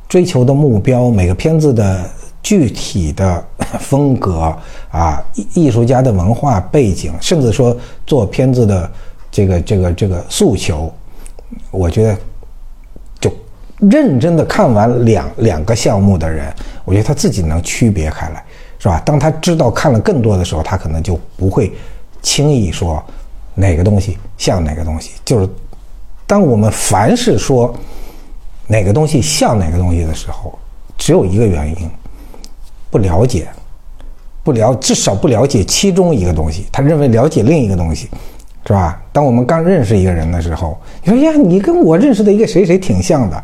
[0.09, 2.05] 追求的目标，每个片子的
[2.43, 3.45] 具体的
[3.79, 4.55] 风格
[4.91, 5.23] 啊，
[5.55, 8.91] 艺术家的文化背景，甚至说做片子的
[9.31, 10.93] 这个这个这个诉求，
[11.71, 12.17] 我觉得
[13.21, 13.33] 就
[13.79, 16.53] 认真的看完两两个项目的人，
[16.85, 18.45] 我觉得他自己能区别开来。
[18.81, 19.01] 是吧？
[19.05, 21.71] 当他知道看了更多的时候，他可能就不会
[22.23, 23.01] 轻易说
[23.55, 25.13] 哪个东西像哪个东西。
[25.25, 25.49] 就是
[26.27, 27.73] 当我们凡是说
[28.67, 30.59] 哪个东西像哪个东西的时候，
[30.97, 31.91] 只有一个原因：
[32.91, 33.47] 不了解，
[34.43, 36.67] 不了，至少不了解其中一个东西。
[36.73, 38.09] 他认为了解另一个东西，
[38.67, 39.03] 是吧？
[39.13, 43.43] 当我们刚认识一个人的时候，你说呀，你跟我认识的一个谁谁挺像的，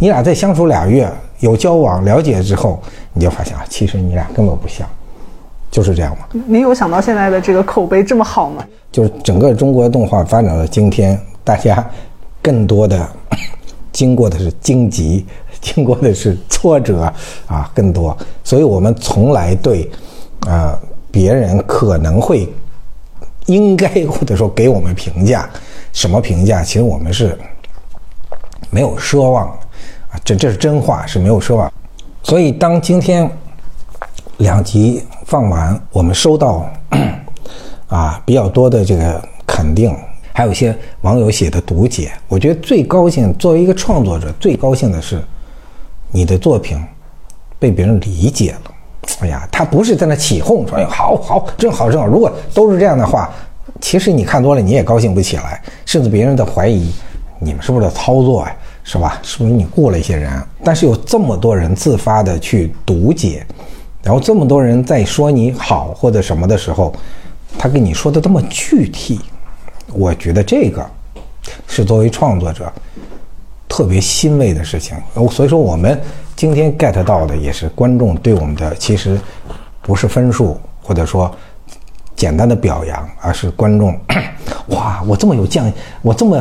[0.00, 1.10] 你俩再相处俩月，
[1.40, 2.80] 有交往了解之后。
[3.12, 4.88] 你就发现啊，其实你俩根本不像，
[5.68, 6.26] 就是这样嘛。
[6.46, 8.64] 您有想到现在的这个口碑这么好吗？
[8.92, 11.84] 就是整个中国动画发展到今天，大家
[12.40, 13.08] 更多的
[13.90, 15.26] 经过的是荆棘，
[15.60, 17.12] 经过的是挫折
[17.48, 18.16] 啊，更多。
[18.44, 19.90] 所以我们从来对
[20.46, 20.78] 啊，
[21.10, 22.48] 别人可能会
[23.46, 25.50] 应该或者说给我们评价，
[25.92, 26.62] 什么评价？
[26.62, 27.36] 其实我们是
[28.70, 29.58] 没有奢望
[30.10, 31.72] 啊，这这是真话，是没有奢望。
[32.22, 33.30] 所以当今天
[34.38, 36.68] 两集放完，我们收到
[37.88, 39.94] 啊比较多的这个肯定。
[40.32, 43.36] 还有一些网友写的读解，我觉得最高兴。
[43.36, 45.20] 作为一个创作者，最高兴的是
[46.10, 46.82] 你的作品
[47.58, 48.60] 被别人理解了。
[49.20, 52.06] 哎呀，他不是在那起哄说“哎，好好，正好正好”。
[52.08, 53.28] 如果都是这样的话，
[53.80, 56.90] 其实你看多了你也高兴不起来，甚至别人在怀疑
[57.38, 59.18] 你们是不是在操作呀，是吧？
[59.22, 60.30] 是不是你雇了一些人？
[60.64, 63.46] 但是有这么多人自发的去读解，
[64.02, 66.92] 然后这么多人在说你好或者什么的时候，
[67.58, 69.20] 他跟你说的这么具体。
[69.92, 70.88] 我觉得这个
[71.66, 72.72] 是作为创作者
[73.68, 74.96] 特别欣慰的事情。
[75.30, 76.00] 所以说，我们
[76.36, 79.20] 今天 get 到的也是观众对我们的，其实
[79.82, 81.30] 不是分数或者说
[82.14, 83.98] 简单的表扬，而是观众
[84.68, 85.72] 哇，我这么有匠，
[86.02, 86.40] 我这么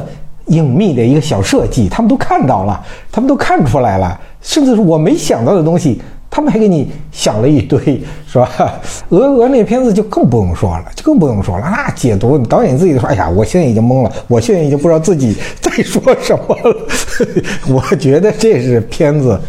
[0.50, 6.02] 隐秘的一个小设计，他们都看到了，他们都看出来了，甚至是我没想到的东西。
[6.32, 8.48] 他们还给你想了一堆，是吧？
[9.10, 11.68] 鹅鹅那片子就更不用说了，就更不用说了。
[11.72, 16.88] 那解读导演自己说：“哎呀，我现在已经懵了，我现在已经不知道自己在说什么了。
[17.68, 19.42] ”我觉得这是片子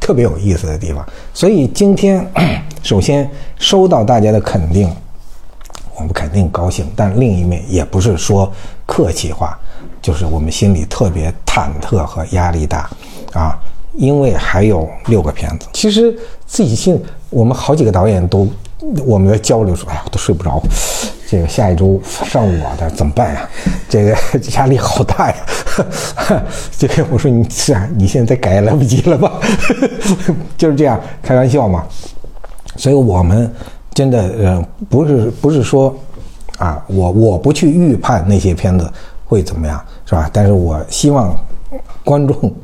[0.00, 1.06] 特别有意思的地方。
[1.32, 2.28] 所以今天
[2.82, 4.90] 首先收到大家的肯定，
[5.94, 6.84] 我们肯定高兴。
[6.96, 8.52] 但另一面也不是说
[8.86, 9.56] 客气话，
[10.04, 12.90] 就是我们心里特别忐忑和压力大
[13.32, 13.58] 啊。
[13.96, 16.12] 因为还有六个片子，其实
[16.46, 17.00] 自己心，
[17.30, 18.44] 我们好几个导演都，
[19.06, 20.60] 我们在交流说，哎呀，都睡不着，
[21.30, 23.48] 这个下一周上我的怎么办呀？
[23.88, 24.16] 这个
[24.56, 25.36] 压力好大呀！
[26.76, 29.40] 这个我说你是啊，你现在改也来不及了吧？
[30.58, 31.84] 就是这样开玩笑嘛。
[32.74, 33.48] 所以我们
[33.92, 35.94] 真的呃，不是不是说
[36.58, 38.92] 啊，我我不去预判那些片子
[39.24, 39.80] 会怎么样，
[40.14, 40.30] 是吧？
[40.32, 41.36] 但是我希望
[42.04, 42.54] 观众。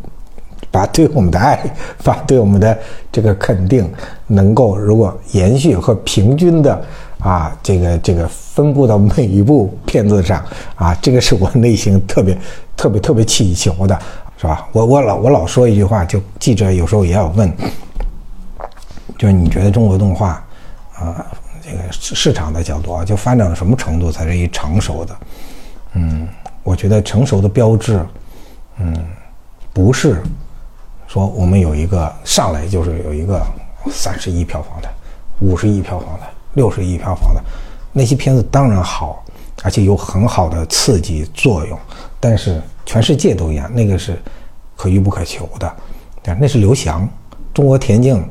[0.73, 1.59] 把对我们的爱，
[2.05, 2.79] 把对我们的
[3.11, 3.91] 这个肯定，
[4.29, 6.81] 能够如果延续和平均的
[7.19, 10.45] 啊，这个这个分布到每一部片子上
[10.77, 12.39] 啊，这个是我内心特别
[12.77, 13.99] 特别特别祈求的，
[14.37, 14.69] 是吧？
[14.71, 17.53] 我我老我老说一句话，就记者有时候也要问，
[19.19, 20.41] 就是你觉得中国动画
[20.95, 21.27] 啊，
[21.65, 25.17] 这个市场的角度啊，就发展到什么程度才是一成熟的？
[25.95, 26.29] 嗯，
[26.71, 28.01] 我觉得成熟的标志，
[28.79, 28.97] 嗯，
[29.73, 30.23] 不是。
[31.09, 33.45] 说我们有一个上来就是有一个
[33.91, 34.89] 三十亿票房的、
[35.41, 37.43] 五十亿票房的、六十亿票房的
[37.93, 39.25] 那些片子当然好，
[39.65, 41.77] 而且有很好的刺激作用，
[42.21, 44.17] 但是全世界都一样，那个是
[44.77, 45.75] 可遇不可求的。
[46.23, 47.09] 但，那是刘翔，
[47.53, 48.25] 中国田径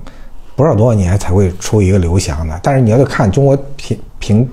[0.55, 2.57] 不知道多少年才会出一个刘翔的。
[2.63, 4.49] 但是你要看中国平平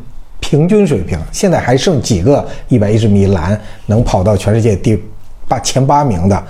[0.47, 4.97] 平均水平，现在还剩几个一百一十米栏能跑到全世界第
[5.49, 6.41] 八前八名的。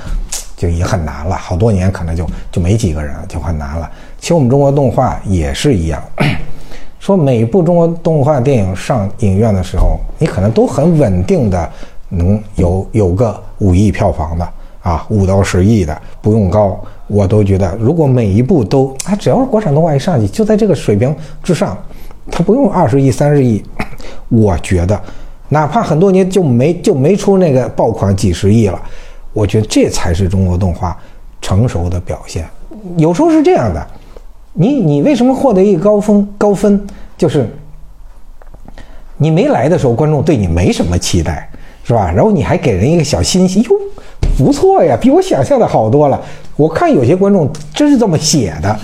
[0.55, 3.91] 就已经很难了，好多年可能就就没几个人了，就很难了。
[4.19, 6.03] 其实我们中国动画也是一样，
[6.99, 11.71] 说每部中国动画电影上影院的时候，你可能都很稳定的
[12.09, 14.49] 能有有个五亿票房的
[14.81, 21.77] 啊，五到十亿的不用高，我都觉得如果每一部都啊，只要是国产动画一上去就在这个水平之上，
[22.31, 23.63] 他不用二十亿、三十亿，
[24.29, 25.01] 我觉得
[25.49, 28.81] 哪怕很多年就没就没出那个爆款几十亿了。
[29.33, 30.97] 我觉得这才是中国动画
[31.41, 32.49] 成熟的表现。
[32.97, 33.87] 有时候是这样的，
[34.55, 36.87] 你你为什么获得一个高分高分？
[37.19, 37.49] 就是
[39.17, 41.51] 你没来的时候，观众对你没什么期待，
[41.85, 42.11] 是吧？
[42.11, 43.71] 然后你还给人一个小欣喜，哟，
[44.37, 46.21] 不错呀，比我想象的好多了。
[46.57, 48.79] 我看有些观众真是这么写的。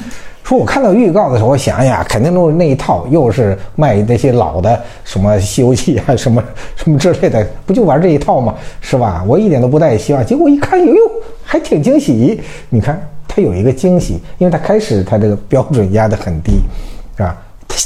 [0.45, 6.43] 说我看到预告的时候，我想呀，肯定都是那一套，又是卖那些老的什么《西游记》啊，什么
[6.77, 8.55] 什么之类的，不就玩这一套吗？
[8.81, 9.25] 是吧？
[9.27, 10.25] 我一点都不带希望。
[10.27, 11.01] 结果一看，哟哟，
[11.45, 12.41] 还挺惊喜。
[12.69, 16.53] 你看，它有一个惊喜，因为它开始它这个标准压得很低，
[17.17, 17.37] 是吧？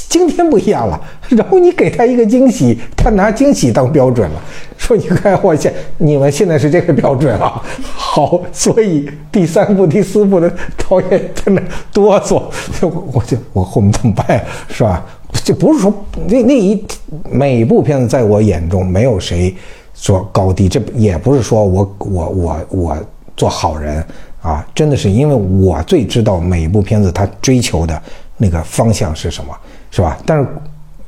[0.09, 4.41] 今天不一样了，然后你给他一个惊喜，他拿惊喜当标准了，
[4.77, 7.61] 说你看我现你们现在是这个标准了，
[7.93, 11.61] 好，所以第三部、第四部的导演在那
[11.93, 12.43] 哆嗦，
[12.81, 15.05] 我就我我们怎么办，是吧？
[15.43, 15.93] 这不是说
[16.27, 16.83] 那那一
[17.29, 19.55] 每部片子在我眼中没有谁
[19.93, 22.97] 说高低，这也不是说我我我我
[23.35, 24.03] 做好人
[24.41, 28.01] 啊，真的是因为我最知道每一部片子他追求的
[28.37, 29.55] 那个方向是什么。
[29.97, 30.15] 是吧？
[30.27, 30.47] 但是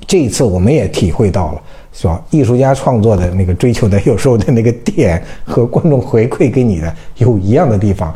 [0.07, 1.61] 这一次我们也体会到了，
[1.93, 2.19] 是吧？
[2.31, 8.11] 艺术家创作的那个追求的，有时候的那个点和观众回馈给你的有一样的地方，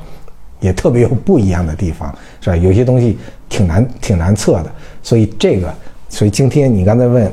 [0.62, 2.12] 也特别有不一样的地方，
[2.42, 2.56] 是吧？
[2.56, 3.20] 有些东西
[3.50, 4.72] 挺难挺难测的，
[5.04, 5.72] 所以这个
[6.10, 7.32] 所以今天你刚才问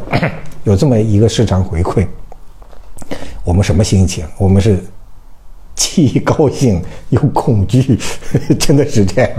[0.65, 2.07] 有这么一个市场回馈，
[3.43, 4.23] 我们什么心情？
[4.37, 4.79] 我们是
[5.75, 7.99] 既高兴又恐惧，
[8.61, 9.31] 真的是这样，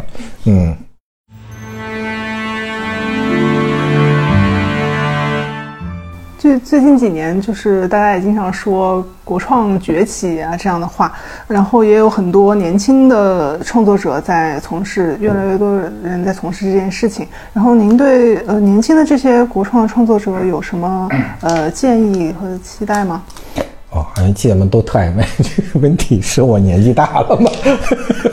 [0.45, 0.75] 嗯。
[6.41, 11.13] 最最近几年，就是大家也经常说国创崛起啊这样的话，
[11.47, 17.27] 然后也有很多年轻的创作者在从事，越来越多人在从事这件事情。
[17.53, 21.07] 然后您对呃年轻的这些国创创作者有什么
[21.41, 23.21] 呃建议和期待吗？
[23.91, 27.51] 哦，好像记者们都特爱问这个问题，是我年纪大了吗？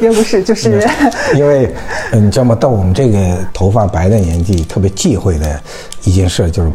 [0.00, 0.88] 也不是，就是
[1.36, 1.72] 因为
[2.12, 2.54] 你知道吗？
[2.54, 5.61] 到我们这个头发白的年纪，特别忌讳的
[6.04, 6.72] 一件事就是。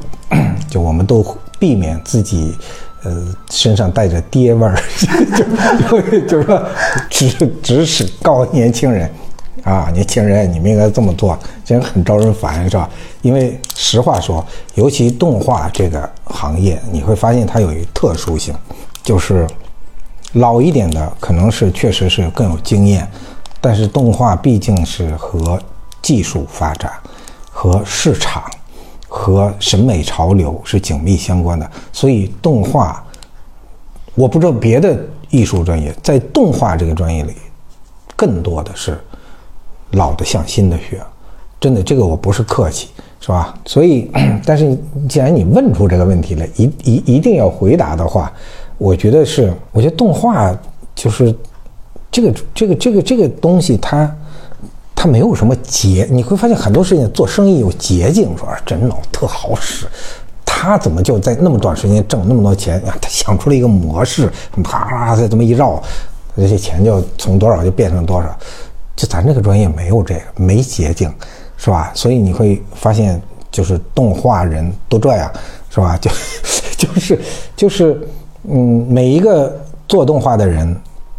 [0.67, 1.23] 就我们都
[1.59, 2.57] 避免自己，
[3.03, 4.75] 呃，身上带着爹味儿，
[5.87, 6.65] 就就是说
[7.11, 7.29] 指
[7.61, 9.07] 指使告年轻人，
[9.61, 12.89] 啊，年轻人你们应该这么做，这样很招人烦，是吧？
[13.21, 14.45] 因为实话说，
[14.75, 18.53] 尤其动画这个行业，你会发现它有一特殊性，
[19.03, 19.47] 就是
[20.33, 23.09] 老一点的可能是确实是更有经验，
[23.61, 25.61] 但是动画毕竟是和
[26.01, 26.91] 技术发展
[27.51, 28.43] 和市场。
[29.15, 33.05] 和审美潮流是紧密相关的，所以动画，
[34.15, 34.99] 我不知道别的
[35.29, 37.35] 艺术专业，在动画这个专业里，
[38.15, 38.99] 更多的是
[39.91, 40.99] 老的像新的学，
[41.63, 42.89] 真的，这个我不是客气，
[43.21, 43.57] 是吧？
[43.63, 44.11] 所以，
[44.45, 48.29] 但是既然你问出这个问题来，一一一定要回答的话，
[48.77, 50.53] 我觉得是，我觉得动画
[50.93, 51.33] 就是
[52.11, 54.13] 这个这个这个这个东西，它。
[54.95, 59.85] 它没有什么捷，你会发现很多事情做生意有捷径，说真脑特好使，
[60.45, 62.81] 他怎么就在那么短时间挣那么多钱？
[63.01, 64.31] 他想出了一个模式，
[64.63, 65.81] 啪啪再这么一绕，
[66.37, 68.33] 这些钱就从多少就变成多少。
[68.95, 71.13] 就咱这个专业没有这个，没捷径，
[71.63, 71.91] 是吧？
[71.95, 75.31] 所以你会发现，就是动画人都这样，
[75.69, 75.97] 是吧？
[76.01, 76.11] 就
[76.75, 77.19] 就是
[77.55, 78.05] 就是，
[78.49, 79.57] 嗯，每一个
[79.87, 80.75] 做动画的人，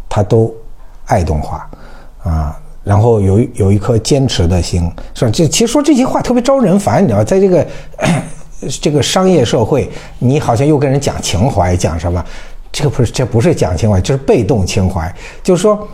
[0.07, 0.53] 他都
[1.07, 1.67] 爱动画
[2.21, 2.55] 啊。
[2.83, 4.83] 然后有有一颗坚持的心，
[5.15, 5.31] 是吧？
[5.33, 7.65] 这其实说这些话特别招人烦，你知道，在这个
[8.79, 9.89] 这个商业社会，
[10.19, 12.23] 你好像又跟人讲情怀，讲什么？
[12.71, 15.11] 这个不是，这不是讲情怀，这是被动情怀。
[15.41, 15.87] 就是说，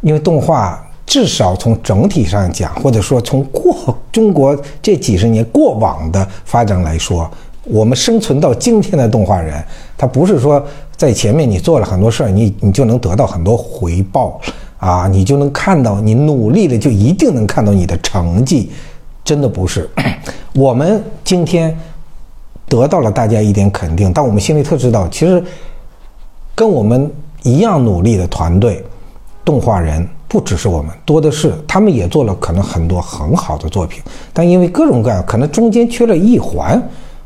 [0.00, 7.28] 因为动画至少从整体上讲，或者说从过中国这几十年过往的发展来说，
[7.64, 9.60] 我们生存到今天的动画人，
[9.98, 10.64] 他不是说
[10.96, 14.40] 在前面你做了很多事儿，你你就能得到很多回报。
[14.78, 18.70] 啊，你就能看到你努力了，就一定能看到你的成绩，
[19.24, 19.90] 真的不是。
[20.54, 21.76] 我们今天
[22.66, 25.42] 得到了大家一点肯定，但我们心里特知道，其实
[26.54, 28.82] 跟我们一样努力的团队，
[29.44, 34.00] 动画人不只是我们，多的是，他们也做了可能很多很好的作品，
[34.32, 36.80] 但因为各种各样，可能中间缺了一环，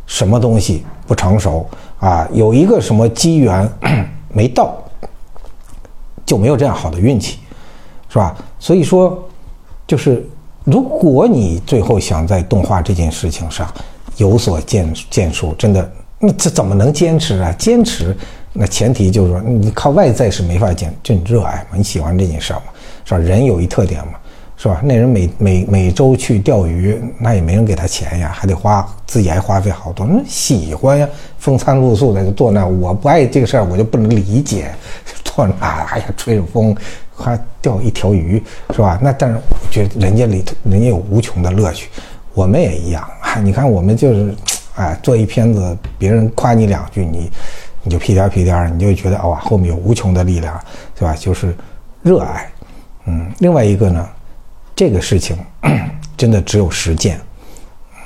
[0.06, 1.64] 什么东西不成熟
[2.00, 3.70] 啊，有一个什么机缘
[4.32, 4.74] 没到，
[6.24, 7.38] 就没有这样好的运气。
[8.08, 8.32] 是吧？
[8.60, 9.20] 所以说，
[9.88, 10.24] 就是
[10.62, 13.68] 如果你最后想在动画这件事情上
[14.18, 17.52] 有所建建树，真的，那这怎么能坚持啊？
[17.58, 18.16] 坚持，
[18.52, 22.66] 那前提就是说，你靠外在是没法坚，就你热爱嘛，你喜欢这件事儿嘛，
[23.04, 23.18] 是吧？
[23.18, 24.14] 人有一特点嘛，
[24.56, 24.80] 是吧？
[24.82, 34.74] 那人每每每周去钓鱼，那也没人给他钱呀，还得花自己还花费好多，那喜欢呀，风餐露宿的坐那，我不爱这个事儿，我就不能理解，
[35.24, 36.76] 坐那，哎呀，吹着风。
[37.16, 38.42] 还钓一条鱼，
[38.72, 38.98] 是吧？
[39.00, 41.88] 那但是我觉得人家里头人家有无穷的乐趣，
[42.34, 43.08] 我们也一样。
[43.40, 44.34] 你看我们就是，
[44.74, 47.30] 哎，做一片子，别人夸你两句，你
[47.84, 50.60] 你就屁颠屁颠你就觉得哇，后面有无穷的力量，
[50.98, 51.14] 是吧？
[51.16, 51.54] 就是
[52.02, 52.50] 热爱。
[53.06, 54.08] 嗯，另外一个呢，
[54.74, 55.36] 这个事情
[56.16, 57.20] 真的只有实践。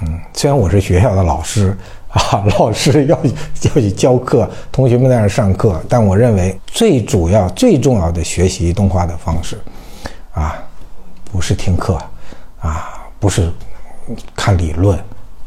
[0.02, 1.76] 嗯，虽然我是学校的老师。
[2.08, 9.58] 啊，老师要要去教课，同学们在那上课，但我认为最主要、最重要的学习动画的方式，
[10.32, 10.58] 啊，
[11.30, 11.98] 不是听课，
[12.60, 13.52] 啊，不是
[14.34, 14.98] 看理论，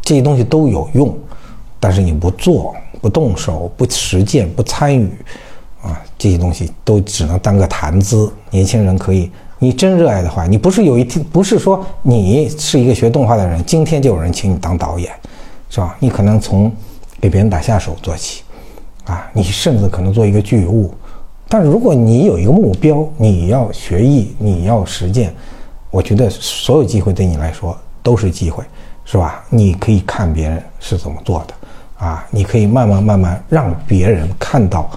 [0.04, 1.18] 这些东西都有用，
[1.80, 5.12] 但是你不做、不动手、不实践、不参与，
[5.82, 8.32] 啊，这些东西都只能当个谈资。
[8.50, 9.30] 年轻人可以，
[9.60, 15.12] 你真热爱的话，你不是有一天，不是说你是一个学动画的人，今天就有人请你当导演。
[15.74, 15.96] 是吧？
[16.02, 16.70] 你可能从
[17.22, 18.44] 给别人打下手做起，
[19.06, 20.94] 啊，你甚至可能做一个剧务。
[21.48, 25.34] 但如果你有一个目标，你要学艺，你要实践，
[25.90, 27.74] 我觉得所有机会对你来说
[28.04, 28.66] 都是机会，
[29.06, 29.42] 是吧？
[29.50, 34.90] 你可以看别人是怎么做的，啊，你可以慢慢慢慢让别人看到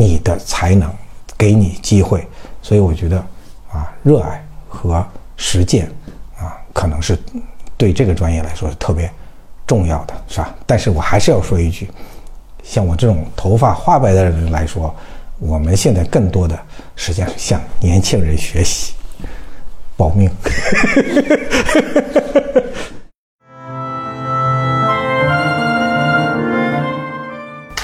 [0.00, 0.90] 你的才能，
[1.36, 2.26] 给你机会。
[2.62, 3.18] 所以我觉得，
[3.70, 5.86] 啊，热爱和实践，
[6.38, 7.18] 啊，可能是
[7.76, 9.10] 对这个专业来说特别。
[9.66, 10.52] 重要的，是吧？
[10.66, 11.88] 但是我还是要说一句，
[12.64, 14.92] 像我这种头发花白的人来说，
[15.38, 16.58] 我们现在更多的
[16.96, 18.94] 实际上是向年轻人学习，
[19.96, 20.28] 保命。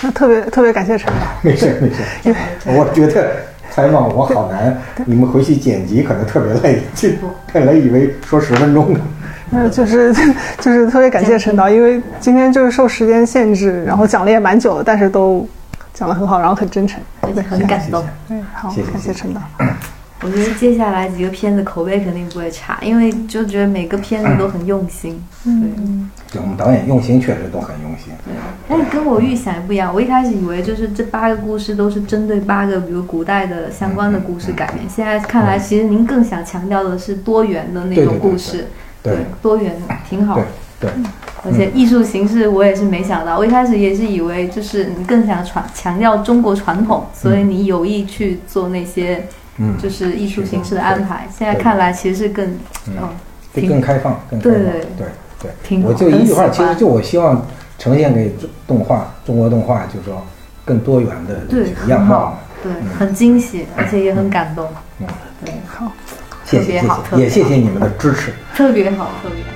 [0.03, 3.31] 那特别特别感谢陈导，没事没事，因为我觉得
[3.71, 7.09] 采访我好难，你们回去剪辑可能特别累，就
[7.53, 9.01] 本来以为说十分钟呢。
[9.49, 10.13] 那就是
[10.61, 15.49] 就是特别感谢陈导，因为今天就是受时间限制，然后讲了也蛮久的，但是都
[15.95, 17.01] 讲得很好，然后很真诚，
[17.35, 18.05] 对，很感动。
[18.29, 19.41] 对，好，谢谢感谢陈导。
[20.23, 25.23] 我觉得接下来几个片子口碑肯定不会差，因为就觉得每个片子都很用心。
[25.45, 28.13] 嗯，对，我们导演用心确实都很用心。
[28.25, 28.35] 对，
[28.69, 29.93] 但是跟我预想也不一样。
[29.95, 38.67] 我一开始以为就是这八个故事都是针对八个比如古代的相关的故事改编，现在看来其实您更想强调的是多元的那种故事。
[39.03, 39.77] 对，多元
[40.09, 40.41] 挺好。
[40.79, 40.91] 对，
[41.45, 49.25] 而且艺术形式我也是没想到，我一开始也是以为就是你更想传强调中国传统，所以你有意去做那些。
[49.59, 52.47] 嗯，就是艺术形式的安排，现在看来其实是更，
[52.89, 53.09] 嗯，
[53.67, 54.63] 更开放，更对对
[54.99, 55.07] 对
[55.43, 57.47] 对对，我就一句话，其实就我希望
[57.79, 58.35] 呈现给
[58.67, 60.25] 动画中国动画，就是说
[60.65, 64.69] 更多元的对样貌，对，很惊喜，而且也很感动，
[65.01, 65.07] 嗯，
[65.45, 65.93] 对，好，
[66.45, 69.56] 谢谢谢谢，也谢谢你们的支持，特别好，特别好。